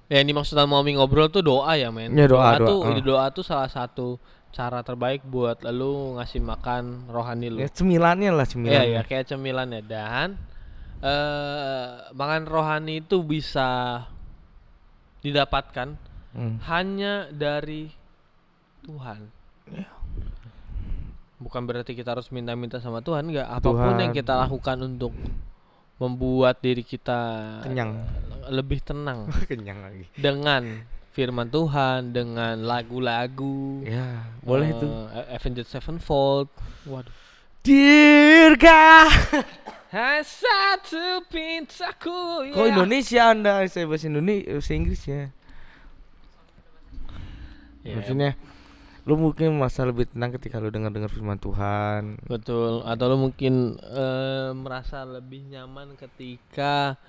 ya 0.08 0.18
ini 0.22 0.32
maksudnya 0.32 0.64
mau 0.64 0.82
ngobrol 0.82 1.28
tuh 1.28 1.44
doa 1.44 1.76
ya 1.76 1.92
men. 1.92 2.16
Iya, 2.16 2.32
doa, 2.32 2.56
doa, 2.56 2.68
tuh 2.72 2.80
ah. 2.88 3.02
doa 3.04 3.26
tuh 3.36 3.44
salah 3.44 3.70
satu 3.70 4.16
cara 4.56 4.80
terbaik 4.80 5.20
buat 5.22 5.60
lu 5.68 6.16
ngasih 6.16 6.40
makan 6.40 6.84
rohani 7.08 7.48
lu. 7.50 7.60
Ya 7.60 7.68
cemilannya 7.68 8.32
lah 8.32 8.42
Iya 8.42 8.52
cemilannya. 8.56 8.88
iya 8.88 9.02
kayak 9.04 9.26
cemilannya 9.28 9.82
dan 9.84 10.40
eh 10.98 11.86
makan 12.12 12.44
rohani 12.46 13.00
itu 13.00 13.20
bisa 13.22 14.02
didapatkan 15.20 16.00
Hmm. 16.32 16.60
hanya 16.64 17.28
dari 17.30 17.88
Tuhan. 18.82 19.32
Bukan 21.36 21.62
berarti 21.64 21.92
kita 21.92 22.12
harus 22.12 22.28
minta-minta 22.28 22.76
sama 22.78 23.00
Tuhan, 23.00 23.24
enggak. 23.26 23.48
Apa 23.50 23.64
pun 23.66 23.96
yang 23.96 24.12
Tuhan. 24.12 24.20
kita 24.20 24.34
lakukan 24.38 24.78
untuk 24.82 25.12
membuat 25.96 26.60
diri 26.60 26.80
kita 26.80 27.20
Kenyang. 27.62 27.96
lebih 28.50 28.80
tenang 28.82 29.32
Kenyang 29.48 29.80
lagi. 29.80 30.12
dengan 30.14 30.84
firman 31.16 31.48
Tuhan, 31.48 32.12
dengan 32.12 32.60
lagu-lagu. 32.60 33.80
Ya, 33.88 34.28
boleh 34.44 34.76
eh, 34.76 34.80
tuh. 34.84 34.92
Avenged 35.32 35.68
Sevenfold. 35.72 36.52
Waduh. 36.84 37.24
God. 38.60 39.10
Satu 40.28 41.24
pintaku 41.32 42.52
Kok 42.52 42.68
Indonesia 42.68 43.32
Anda 43.32 43.64
saya 43.72 43.88
bahasa 43.88 44.12
Indonesia 44.12 44.60
bahasa 44.60 44.74
Inggris 44.76 45.02
ya? 45.08 45.32
Ya, 47.86 47.96
Maksudnya 47.96 48.36
lu 49.06 49.16
mungkin 49.16 49.56
masa 49.56 49.86
lebih 49.86 50.10
tenang 50.10 50.34
ketika 50.36 50.58
lu 50.58 50.74
dengar-dengar 50.74 51.08
firman 51.08 51.38
Tuhan. 51.38 52.20
Betul. 52.28 52.84
Atau 52.84 53.06
lu 53.14 53.18
mungkin 53.30 53.80
eh, 53.82 54.52
merasa 54.52 55.06
lebih 55.08 55.48
nyaman 55.48 55.96
ketika 55.96 57.00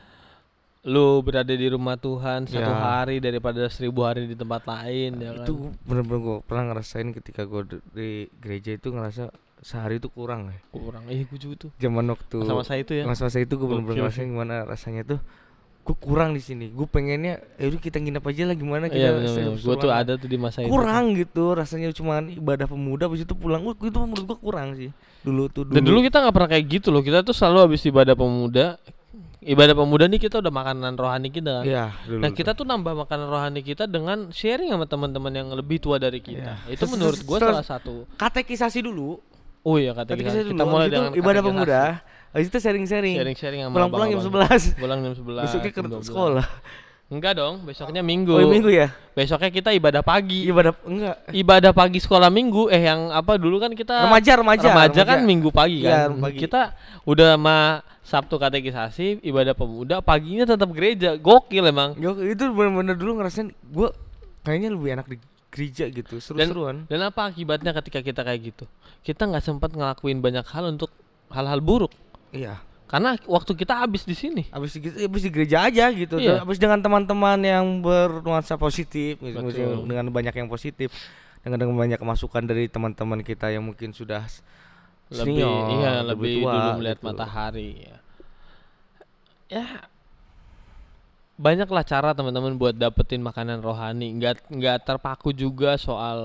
lu 0.86 1.18
berada 1.18 1.50
di 1.50 1.66
rumah 1.66 1.98
Tuhan 1.98 2.46
satu 2.46 2.62
Ya. 2.62 2.78
hari 2.94 3.18
daripada 3.18 3.66
seribu 3.66 4.00
hari 4.00 4.24
di 4.24 4.34
tempat 4.34 4.62
lain 4.64 5.18
ya 5.18 5.30
kan? 5.32 5.42
Itu 5.42 5.54
bener-bener 5.82 6.20
gue 6.20 6.36
pernah 6.40 6.64
ngerasain 6.70 7.10
ketika 7.12 7.42
gue 7.42 7.62
di 7.90 8.08
gereja 8.36 8.70
itu 8.72 8.88
ngerasa 8.88 9.34
sehari 9.58 9.98
itu 9.98 10.06
kurang 10.06 10.46
ya. 10.46 10.58
kurang. 10.70 11.02
Eh 11.06 11.22
gue 11.22 11.34
juga 11.36 11.66
tuh. 11.66 11.70
Zaman 11.76 12.06
waktu 12.06 12.38
Masa-masa 12.38 12.72
itu 12.76 12.92
ya. 12.92 13.02
masa-masa 13.02 13.38
itu 13.38 13.52
gue 13.52 13.66
bener-bener 13.66 13.98
ngerasain 14.00 14.28
gimana 14.28 14.62
rasanya 14.62 15.02
tuh 15.04 15.18
gue 15.82 15.96
kurang 15.96 16.34
di 16.34 16.40
sini. 16.40 16.70
Gue 16.70 16.86
pengennya 16.86 17.42
ya 17.54 17.66
udah 17.66 17.80
kita 17.80 17.98
nginep 17.98 18.22
aja 18.22 18.42
lah 18.44 18.54
gimana 18.54 18.84
kita 18.86 19.08
benar. 19.12 19.58
Gue 19.58 19.74
tuh 19.76 19.90
ada 19.90 20.12
tuh 20.14 20.26
di 20.26 20.38
masa 20.38 20.62
itu. 20.62 20.70
kurang 20.70 21.14
gitu 21.14 21.50
rasanya 21.50 21.90
cuma 21.90 22.22
ibadah 22.22 22.66
pemuda 22.66 23.06
habis 23.06 23.22
itu 23.22 23.34
pulang 23.34 23.62
Wah, 23.62 23.74
itu 23.74 23.90
menurut 23.96 24.22
gua 24.24 24.38
kurang 24.38 24.74
sih 24.74 24.94
dulu 25.22 25.50
tuh 25.50 25.66
Dan 25.66 25.82
dulu 25.82 25.98
kita 26.00 26.22
nggak 26.22 26.30
pernah 26.30 26.50
kayak 26.54 26.66
gitu 26.70 26.88
loh. 26.90 27.02
Kita 27.02 27.26
tuh 27.26 27.34
selalu 27.34 27.58
habis 27.66 27.82
ibadah 27.82 28.14
pemuda. 28.14 28.78
Ibadah 29.40 29.74
pemuda 29.78 30.04
nih 30.10 30.18
kita 30.18 30.42
udah 30.42 30.50
makanan 30.50 30.98
rohani 30.98 31.28
kita. 31.30 31.62
Iya, 31.62 31.94
dulu. 32.02 32.20
Nah 32.20 32.30
kita 32.34 32.50
tuh 32.52 32.66
nambah 32.66 33.06
makanan 33.06 33.28
rohani 33.30 33.60
kita 33.62 33.86
dengan 33.86 34.28
sharing 34.34 34.74
sama 34.74 34.84
teman-teman 34.84 35.30
yang 35.30 35.48
lebih 35.54 35.78
tua 35.78 36.02
dari 36.02 36.18
kita. 36.18 36.66
Iya. 36.66 36.74
Itu 36.74 36.90
menurut 36.90 37.20
gue 37.22 37.38
salah 37.38 37.62
satu. 37.62 38.04
katekisasi 38.16 38.82
dulu. 38.82 39.22
Oh 39.62 39.76
iya 39.78 39.94
kita. 39.94 40.14
Katekisasi 40.14 40.50
Kita 40.50 40.62
dulu. 40.62 40.70
mulai 40.70 40.86
habis 40.86 40.90
itu 40.90 40.96
dengan 40.98 41.10
ibadah 41.14 41.42
katekisasi. 41.42 41.46
pemuda. 41.46 41.82
Habis 42.36 42.46
itu 42.52 42.58
sharing-sharing. 42.60 43.16
Sharing-sharing 43.16 43.60
sama 43.64 43.74
Pulang-pulang 43.74 44.08
jam 44.10 44.20
abang-abang. 44.20 44.58
11. 44.60 44.82
Pulang 44.82 44.98
jam 45.00 45.12
11. 45.14 45.44
Besoknya 45.46 45.70
ke 45.72 45.80
jam 45.80 45.90
12. 45.90 46.06
sekolah. 46.06 46.46
Enggak 47.06 47.38
dong, 47.38 47.62
besoknya 47.62 48.02
minggu. 48.02 48.34
Oh, 48.34 48.42
iya, 48.42 48.50
minggu 48.50 48.70
ya? 48.74 48.88
Besoknya 49.14 49.54
kita 49.54 49.70
ibadah 49.70 50.02
pagi. 50.02 50.42
Ibadah 50.42 50.74
enggak. 50.82 51.16
Ibadah 51.30 51.70
pagi 51.70 52.02
sekolah 52.02 52.26
minggu 52.34 52.66
eh 52.66 52.82
yang 52.82 53.14
apa 53.14 53.38
dulu 53.38 53.62
kan 53.62 53.70
kita 53.78 54.10
Remaja, 54.10 54.34
remaja. 54.34 54.66
remaja 54.74 55.02
kan 55.06 55.22
minggu 55.22 55.54
pagi 55.54 55.86
Iya, 55.86 56.10
kan. 56.10 56.18
pagi. 56.18 56.38
Kita 56.42 56.74
udah 57.06 57.38
ma 57.38 57.78
Sabtu 58.02 58.38
katekisasi, 58.38 59.22
ibadah 59.22 59.54
pemuda, 59.54 59.98
paginya 60.02 60.46
tetap 60.46 60.70
gereja. 60.74 61.14
Gokil 61.14 61.70
emang. 61.70 61.94
Yo, 61.98 62.14
itu 62.22 62.42
bener-bener 62.50 62.94
dulu 62.94 63.22
ngerasain 63.22 63.54
gua 63.70 63.90
kayaknya 64.42 64.74
lebih 64.74 64.90
enak 64.94 65.06
di 65.06 65.16
gereja 65.50 65.86
gitu, 65.86 66.18
seru-seruan. 66.18 66.86
Dan 66.86 67.02
apa 67.02 67.30
akibatnya 67.30 67.70
ketika 67.74 68.02
kita 68.02 68.22
kayak 68.22 68.50
gitu? 68.50 68.64
Kita 69.02 69.26
nggak 69.26 69.42
sempat 69.42 69.74
ngelakuin 69.74 70.18
banyak 70.18 70.46
hal 70.46 70.70
untuk 70.70 70.90
hal-hal 71.30 71.58
buruk. 71.58 71.90
Iya. 72.30 72.58
Karena 72.86 73.18
waktu 73.26 73.52
kita 73.52 73.82
habis 73.82 74.06
di 74.06 74.14
sini. 74.14 74.46
Habis 74.48 74.78
di, 74.78 74.88
habis 74.94 75.22
di 75.26 75.30
gereja 75.34 75.66
aja 75.66 75.90
gitu. 75.90 76.22
Iya. 76.22 76.46
Habis 76.46 76.56
dengan 76.56 76.78
teman-teman 76.78 77.38
yang 77.42 77.82
bernuansa 77.82 78.54
positif, 78.54 79.18
gitu, 79.18 79.42
Betul. 79.42 79.90
dengan 79.90 80.06
banyak 80.08 80.30
yang 80.32 80.46
positif, 80.46 80.94
dengan 81.42 81.58
dengan 81.58 81.74
banyak 81.74 81.98
masukan 81.98 82.46
dari 82.46 82.70
teman-teman 82.70 83.26
kita 83.26 83.50
yang 83.50 83.66
mungkin 83.66 83.90
sudah 83.90 84.22
Lebih 85.10 85.18
senior, 85.38 85.66
iya 85.70 85.92
lebih 86.02 86.42
tua, 86.42 86.50
dulu 86.50 86.70
melihat 86.78 86.98
gitu. 86.98 87.06
matahari 87.10 87.70
ya. 87.86 87.96
Ya 89.46 89.66
banyaklah 91.36 91.84
cara 91.84 92.10
teman-teman 92.16 92.56
buat 92.56 92.72
dapetin 92.72 93.20
makanan 93.20 93.60
rohani 93.60 94.08
nggak 94.16 94.48
nggak 94.48 94.88
terpaku 94.88 95.36
juga 95.36 95.76
soal 95.76 96.18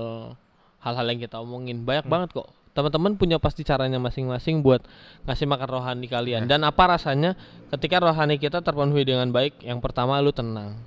hal-hal 0.80 1.06
yang 1.12 1.20
kita 1.20 1.36
omongin 1.36 1.84
banyak 1.84 2.08
Hmm. 2.08 2.12
banget 2.16 2.28
kok 2.32 2.48
teman-teman 2.72 3.12
punya 3.14 3.36
pasti 3.36 3.60
caranya 3.62 4.00
masing-masing 4.00 4.64
buat 4.64 4.80
ngasih 5.24 5.44
makan 5.44 5.68
rohani 5.70 6.06
Ya. 6.08 6.16
kalian 6.16 6.48
dan 6.48 6.64
apa 6.64 6.96
rasanya 6.96 7.36
ketika 7.68 8.00
rohani 8.00 8.36
kita 8.36 8.64
terpenuhi 8.64 9.04
dengan 9.04 9.28
baik 9.28 9.60
yang 9.60 9.78
pertama 9.78 10.16
lu 10.18 10.32
tenang 10.32 10.80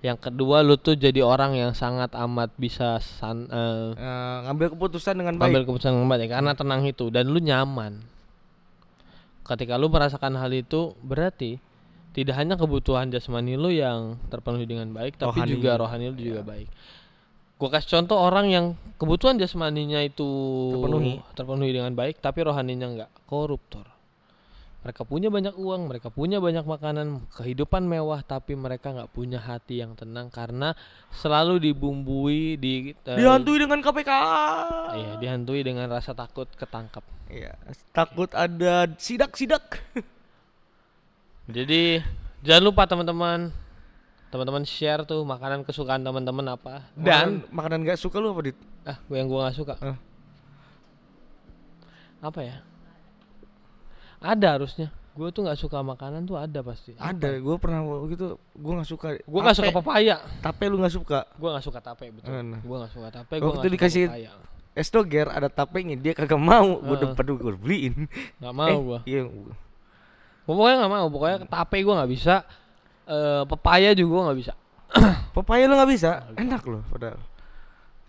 yang 0.00 0.18
kedua 0.18 0.66
lu 0.66 0.74
tuh 0.74 0.98
jadi 0.98 1.22
orang 1.22 1.54
yang 1.54 1.70
sangat 1.72 2.10
amat 2.16 2.50
bisa 2.56 2.98
san, 2.98 3.46
eh, 3.46 3.94
Eh, 3.94 4.36
ngambil 4.48 4.74
keputusan 4.74 5.14
dengan 5.14 5.38
baik 5.38 5.62
keputusan 5.62 5.94
yang 5.94 6.10
baik 6.10 6.26
karena 6.26 6.52
tenang 6.58 6.82
itu 6.82 7.06
dan 7.06 7.30
lu 7.30 7.38
nyaman. 7.38 8.02
Ketika 9.42 9.78
lu 9.78 9.86
merasakan 9.86 10.34
hal 10.38 10.50
itu 10.50 10.98
berarti 11.02 11.62
tidak 12.12 12.34
hanya 12.34 12.54
kebutuhan 12.54 13.08
jasmani 13.08 13.54
lu 13.54 13.70
yang 13.70 14.18
terpenuhi 14.26 14.66
dengan 14.66 14.90
baik 14.90 15.16
tapi 15.16 15.38
Rohani. 15.38 15.50
juga 15.50 15.70
rohani 15.78 16.04
lu 16.10 16.18
juga 16.18 16.42
baik. 16.42 16.66
Gua 17.62 17.70
kasih 17.70 18.02
contoh 18.02 18.18
orang 18.18 18.50
yang 18.50 18.66
kebutuhan 18.98 19.38
jasmaninya 19.38 20.02
itu 20.02 20.26
Terpenuhi. 20.74 21.22
terpenuhi 21.38 21.70
dengan 21.70 21.94
baik 21.94 22.18
tapi 22.18 22.42
rohaninya 22.42 22.90
enggak, 22.90 23.10
koruptor. 23.30 23.86
Mereka 24.82 25.06
punya 25.06 25.30
banyak 25.30 25.54
uang, 25.54 25.86
mereka 25.86 26.10
punya 26.10 26.42
banyak 26.42 26.66
makanan, 26.66 27.22
kehidupan 27.38 27.86
mewah 27.86 28.18
tapi 28.26 28.58
mereka 28.58 28.90
nggak 28.90 29.14
punya 29.14 29.38
hati 29.38 29.78
yang 29.78 29.94
tenang 29.94 30.26
karena 30.26 30.74
selalu 31.14 31.62
dibumbui 31.62 32.58
di 32.58 32.90
eh, 32.90 33.14
dihantui 33.14 33.62
dengan 33.62 33.78
KPK 33.78 34.10
Iya, 34.98 35.12
dihantui 35.22 35.62
dengan 35.62 35.86
rasa 35.86 36.18
takut 36.18 36.50
ketangkap. 36.58 37.06
Iya, 37.30 37.54
takut 37.94 38.34
ada 38.34 38.90
sidak-sidak 38.98 39.78
Jadi 41.54 42.02
jangan 42.42 42.62
lupa 42.66 42.82
teman-teman, 42.90 43.54
teman-teman 44.32 44.64
share 44.64 45.04
tuh 45.04 45.20
makanan 45.22 45.60
kesukaan 45.60 46.00
teman-teman 46.00 46.46
apa. 46.50 46.88
Dan 46.94 47.44
makanan, 47.44 47.52
makanan 47.52 47.78
gak 47.84 48.00
suka 48.00 48.16
lu 48.16 48.32
apa 48.32 48.48
dit 48.48 48.58
ah, 48.82 48.96
gua 49.04 49.16
yang 49.16 49.28
gua 49.28 49.40
nggak 49.44 49.54
suka. 49.54 49.74
Eh. 49.78 49.96
Apa 52.18 52.40
ya? 52.40 52.56
Ada 54.18 54.56
harusnya. 54.56 54.88
Gue 55.12 55.28
tuh 55.28 55.44
nggak 55.44 55.60
suka 55.60 55.84
makanan 55.84 56.24
tuh 56.24 56.40
ada 56.40 56.64
pasti. 56.64 56.96
ada 56.96 57.36
gue 57.36 57.56
pernah 57.60 57.84
gitu 58.08 58.40
gue 58.56 58.72
nggak 58.72 58.88
suka 58.88 59.08
Gue 59.20 59.40
nggak 59.44 59.56
suka 59.60 59.68
papaya. 59.70 60.16
tape 60.40 60.64
lu 60.72 60.80
nggak 60.80 60.94
suka 60.94 61.28
Gue 61.36 61.52
nggak 61.52 61.64
suka 61.68 61.78
tape 61.84 62.08
betul. 62.08 62.32
Mana? 62.32 62.56
Gue 62.64 62.76
nggak 62.80 62.92
suka 62.96 63.08
tape. 63.12 63.34
Waktu 63.36 63.36
Gue 63.36 63.50
nggak 63.52 63.60
suka 63.60 63.74
dikasih- 63.76 64.08
papaya. 64.08 64.30
es 64.72 64.88
doger 64.88 65.28
ada 65.28 65.52
tapenya 65.52 66.00
dia 66.00 66.16
kagak 66.16 66.40
mau 66.40 66.80
gue 66.80 66.96
Heeh. 66.96 67.12
udah 67.12 67.34
gue 67.36 67.52
beliin 67.60 68.08
Nggak 68.40 68.54
mau 68.56 68.72
eh, 68.72 68.78
gua. 68.80 68.98
iya 69.04 69.22
Pokoknya 70.48 70.74
nggak 70.80 70.92
mau. 70.96 71.06
Pokoknya 71.12 71.36
tape 71.44 71.76
gue 71.76 71.92
nggak 71.92 72.10
bisa. 72.10 72.34
Eh 73.04 73.42
papaya 73.44 73.90
juga 73.92 74.10
gua 74.10 74.22
nggak 74.24 74.38
bisa. 74.38 74.52
papaya 75.32 75.64
lu 75.64 75.74
nggak 75.74 75.90
bisa 75.90 76.10
enak 76.34 76.62
loh 76.62 76.82
padahal 76.86 77.18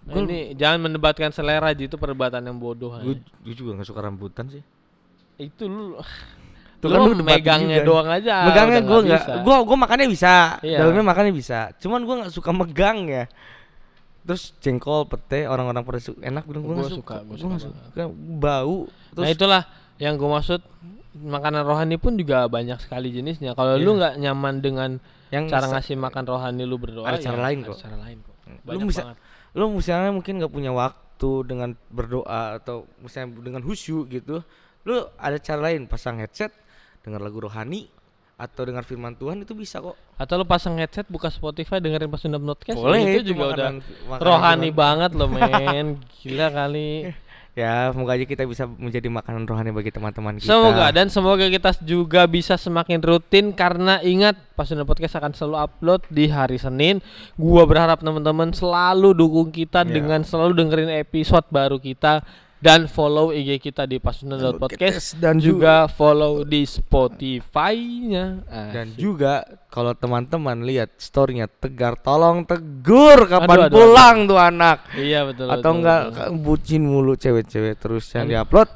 Nah, 0.04 0.20
ini 0.20 0.52
jangan 0.52 0.84
mendebatkan 0.84 1.32
selera 1.32 1.72
Ji, 1.72 1.88
itu 1.88 1.96
perdebatan 1.96 2.44
yang 2.44 2.58
bodoh. 2.58 2.92
gue 2.98 3.16
aja. 3.16 3.52
juga 3.54 3.72
nggak 3.74 3.88
suka 3.88 4.02
rambutan 4.02 4.46
sih 4.48 4.60
Itu 5.38 5.64
lu 5.66 5.96
Tuh 6.84 6.92
kan 6.92 7.00
lu 7.02 7.16
megangnya 7.18 7.80
juga. 7.80 7.88
doang 7.88 8.10
aja. 8.12 8.44
megangnya 8.44 8.82
gue 8.82 9.00
nggak 9.02 9.22
bisa. 9.24 9.34
gue 9.40 9.56
gue 9.64 9.78
makannya 9.80 10.08
bisa 10.10 10.34
Iya. 10.60 10.78
dalamnya 10.78 11.04
makannya 11.06 11.32
bisa 11.32 11.60
cuman 11.80 12.04
gue 12.04 12.16
nggak 12.20 12.34
suka 12.34 12.52
megang 12.52 13.08
ya 13.08 13.26
terus 14.22 14.52
jengkol 14.58 15.04
pete 15.06 15.44
orang-orang 15.46 15.82
pada 15.82 16.00
su- 16.00 16.16
enak 16.18 16.44
bilang 16.44 16.62
gue 16.62 16.70
Gua 16.70 16.78
nggak 16.78 16.92
suka, 16.92 17.00
suka 17.00 17.16
gua 17.16 17.24
gue 17.24 17.38
suka 17.38 17.48
nggak 17.50 17.64
suka 17.64 18.04
bau 18.38 18.78
terus 19.10 19.24
Nah 19.24 19.32
itulah 19.32 19.62
yang 19.98 20.16
gue 20.16 20.26
maksud 20.26 20.62
makanan 21.14 21.62
rohani 21.62 21.96
pun 21.96 22.14
juga 22.14 22.46
banyak 22.46 22.80
sekali 22.80 23.10
jenisnya. 23.10 23.54
Kalau 23.54 23.76
lu 23.76 23.94
Iya. 23.94 23.98
nggak 24.00 24.14
nyaman 24.20 24.56
dengan 24.60 24.90
yang 25.30 25.46
cara 25.46 25.66
ngasih 25.68 25.94
makan 25.96 26.24
rohani 26.24 26.64
lu 26.64 26.78
berdoa, 26.78 27.06
Ada 27.06 27.22
cara 27.24 27.38
ya 27.38 27.44
lain 27.44 27.60
ada 27.60 27.68
kok. 27.70 27.78
Cara 27.80 27.98
lain 28.00 28.18
kok. 28.20 28.36
Lu 28.66 28.78
bisa- 28.84 29.06
banget. 29.06 29.18
lu 29.54 29.66
misalnya 29.70 30.10
mungkin 30.10 30.34
nggak 30.38 30.50
punya 30.52 30.72
waktu 30.72 31.30
dengan 31.46 31.70
berdoa 31.88 32.58
atau 32.58 32.90
misalnya 32.98 33.38
dengan 33.40 33.62
khusyuk 33.62 34.10
gitu 34.10 34.42
lu 34.84 34.96
ada 35.16 35.38
cara 35.38 35.70
lain 35.70 35.86
pasang 35.86 36.18
headset 36.18 36.50
dengar 37.00 37.22
lagu 37.22 37.38
rohani 37.38 37.86
atau 38.34 38.66
dengar 38.66 38.82
firman 38.82 39.14
Tuhan 39.14 39.40
itu 39.40 39.54
bisa 39.54 39.78
kok 39.78 39.94
Atau 40.14 40.36
lu 40.36 40.44
pasang 40.44 40.76
headset 40.76 41.06
buka 41.08 41.30
Spotify 41.30 41.78
dengerin 41.78 42.10
pas 42.10 42.18
Sunda 42.18 42.36
Podcast 42.38 42.76
boleh 42.76 43.02
itu 43.16 43.32
juga 43.32 43.44
udah 43.48 43.68
makanan- 43.72 43.82
makanan 44.10 44.26
rohani 44.26 44.70
banget 44.70 45.12
loh 45.14 45.30
men. 45.30 45.88
Gila 46.20 46.48
kali. 46.50 46.90
ya 47.54 47.94
semoga 47.94 48.18
aja 48.18 48.26
kita 48.26 48.44
bisa 48.44 48.66
menjadi 48.66 49.08
makanan 49.08 49.46
rohani 49.46 49.70
bagi 49.70 49.94
teman-teman 49.94 50.42
kita 50.42 50.50
Semoga 50.50 50.90
dan 50.90 51.06
semoga 51.08 51.46
kita 51.46 51.70
juga 51.86 52.26
bisa 52.26 52.58
semakin 52.58 52.98
rutin 52.98 53.54
karena 53.54 54.02
ingat 54.02 54.34
pas 54.54 54.66
Sunda 54.66 54.82
Podcast 54.84 55.14
akan 55.14 55.32
selalu 55.32 55.58
upload 55.62 56.02
di 56.10 56.26
hari 56.28 56.58
Senin. 56.58 56.98
Gua 57.34 57.66
berharap 57.66 58.02
teman-teman 58.02 58.50
selalu 58.52 59.14
dukung 59.14 59.50
kita 59.50 59.86
Ya. 59.86 59.94
dengan 59.94 60.26
selalu 60.26 60.58
dengerin 60.58 60.92
episode 60.98 61.46
baru 61.48 61.78
kita 61.78 62.26
dan 62.64 62.88
follow 62.88 63.36
IG 63.36 63.60
kita 63.60 63.84
di 63.84 64.00
Pasundan 64.00 64.56
Podcast 64.56 65.20
dan 65.20 65.36
juga 65.36 65.92
follow 65.92 66.48
di 66.48 66.64
Spotify-nya. 66.64 68.40
dan 68.48 68.96
juga 68.96 69.44
kalau 69.68 69.92
teman-teman 69.92 70.64
lihat 70.64 70.96
storynya 70.96 71.52
tegar 71.52 72.00
tolong 72.00 72.48
tegur 72.48 73.28
kapan 73.28 73.58
Aduh, 73.58 73.68
aduh, 73.68 73.76
pulang 73.76 74.18
tuh 74.24 74.40
anak 74.40 74.78
iya 74.96 75.28
betul 75.28 75.52
atau 75.52 75.60
betul, 75.60 75.76
enggak 75.84 76.02
betul. 76.08 76.40
bucin 76.40 76.84
mulu 76.88 77.14
cewek-cewek 77.20 77.76
terus 77.76 78.08
yang 78.16 78.32
diupload 78.32 78.72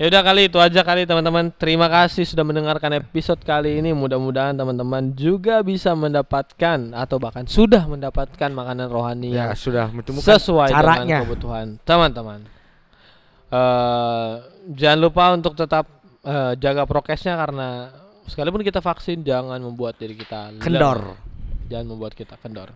Ya 0.00 0.10
udah 0.10 0.24
kali 0.24 0.50
itu 0.50 0.58
aja 0.58 0.82
kali 0.82 1.06
teman-teman. 1.06 1.54
Terima 1.54 1.86
kasih 1.86 2.26
sudah 2.26 2.42
mendengarkan 2.42 2.90
episode 2.98 3.38
kali 3.46 3.78
ini. 3.78 3.94
Mudah-mudahan 3.94 4.50
teman-teman 4.50 5.14
juga 5.14 5.62
bisa 5.62 5.94
mendapatkan 5.94 6.90
atau 6.90 7.22
bahkan 7.22 7.46
sudah 7.46 7.86
mendapatkan 7.86 8.50
makanan 8.50 8.90
rohani 8.90 9.30
ya 9.30 9.54
yang 9.54 9.54
sudah 9.54 9.94
menemukan 9.94 10.26
sesuai 10.26 10.74
caranya 10.74 11.22
dengan 11.22 11.22
kebutuhan 11.22 11.66
teman-teman. 11.86 12.42
Eh 13.52 14.32
jangan 14.72 14.98
lupa 14.98 15.24
untuk 15.36 15.52
tetap 15.52 15.84
eh, 16.24 16.56
jaga 16.56 16.88
prokesnya 16.88 17.36
karena 17.36 17.92
sekalipun 18.24 18.64
kita 18.64 18.80
vaksin 18.80 19.20
jangan 19.20 19.60
membuat 19.60 20.00
diri 20.00 20.16
kita 20.16 20.56
kendor 20.56 21.18
Jangan 21.68 21.86
membuat 21.88 22.12
kita 22.12 22.36
kendor. 22.40 22.72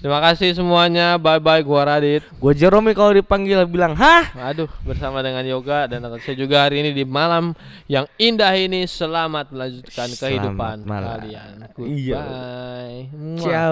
Terima 0.00 0.16
kasih 0.24 0.56
semuanya. 0.56 1.20
Bye 1.20 1.44
bye 1.44 1.60
gua 1.60 1.84
Radit. 1.84 2.24
gue 2.24 2.52
Jerome 2.56 2.96
kalau 2.96 3.12
dipanggil 3.12 3.60
bilang 3.68 3.92
hah 3.92 4.32
Aduh, 4.48 4.66
bersama 4.80 5.20
dengan 5.20 5.44
Yoga 5.44 5.84
dan 5.84 6.00
saya 6.24 6.36
juga 6.40 6.64
hari 6.64 6.80
ini 6.80 6.96
di 6.96 7.04
malam 7.04 7.52
yang 7.84 8.08
indah 8.16 8.48
ini 8.56 8.88
selamat 8.88 9.52
melanjutkan 9.52 10.08
Selamat 10.08 10.20
kehidupan 10.24 10.76
malam. 10.88 11.08
kalian. 11.20 11.52
Iya. 11.84 12.16
Goodbye. 12.16 13.00
Muah. 13.12 13.42
ciao 13.44 13.68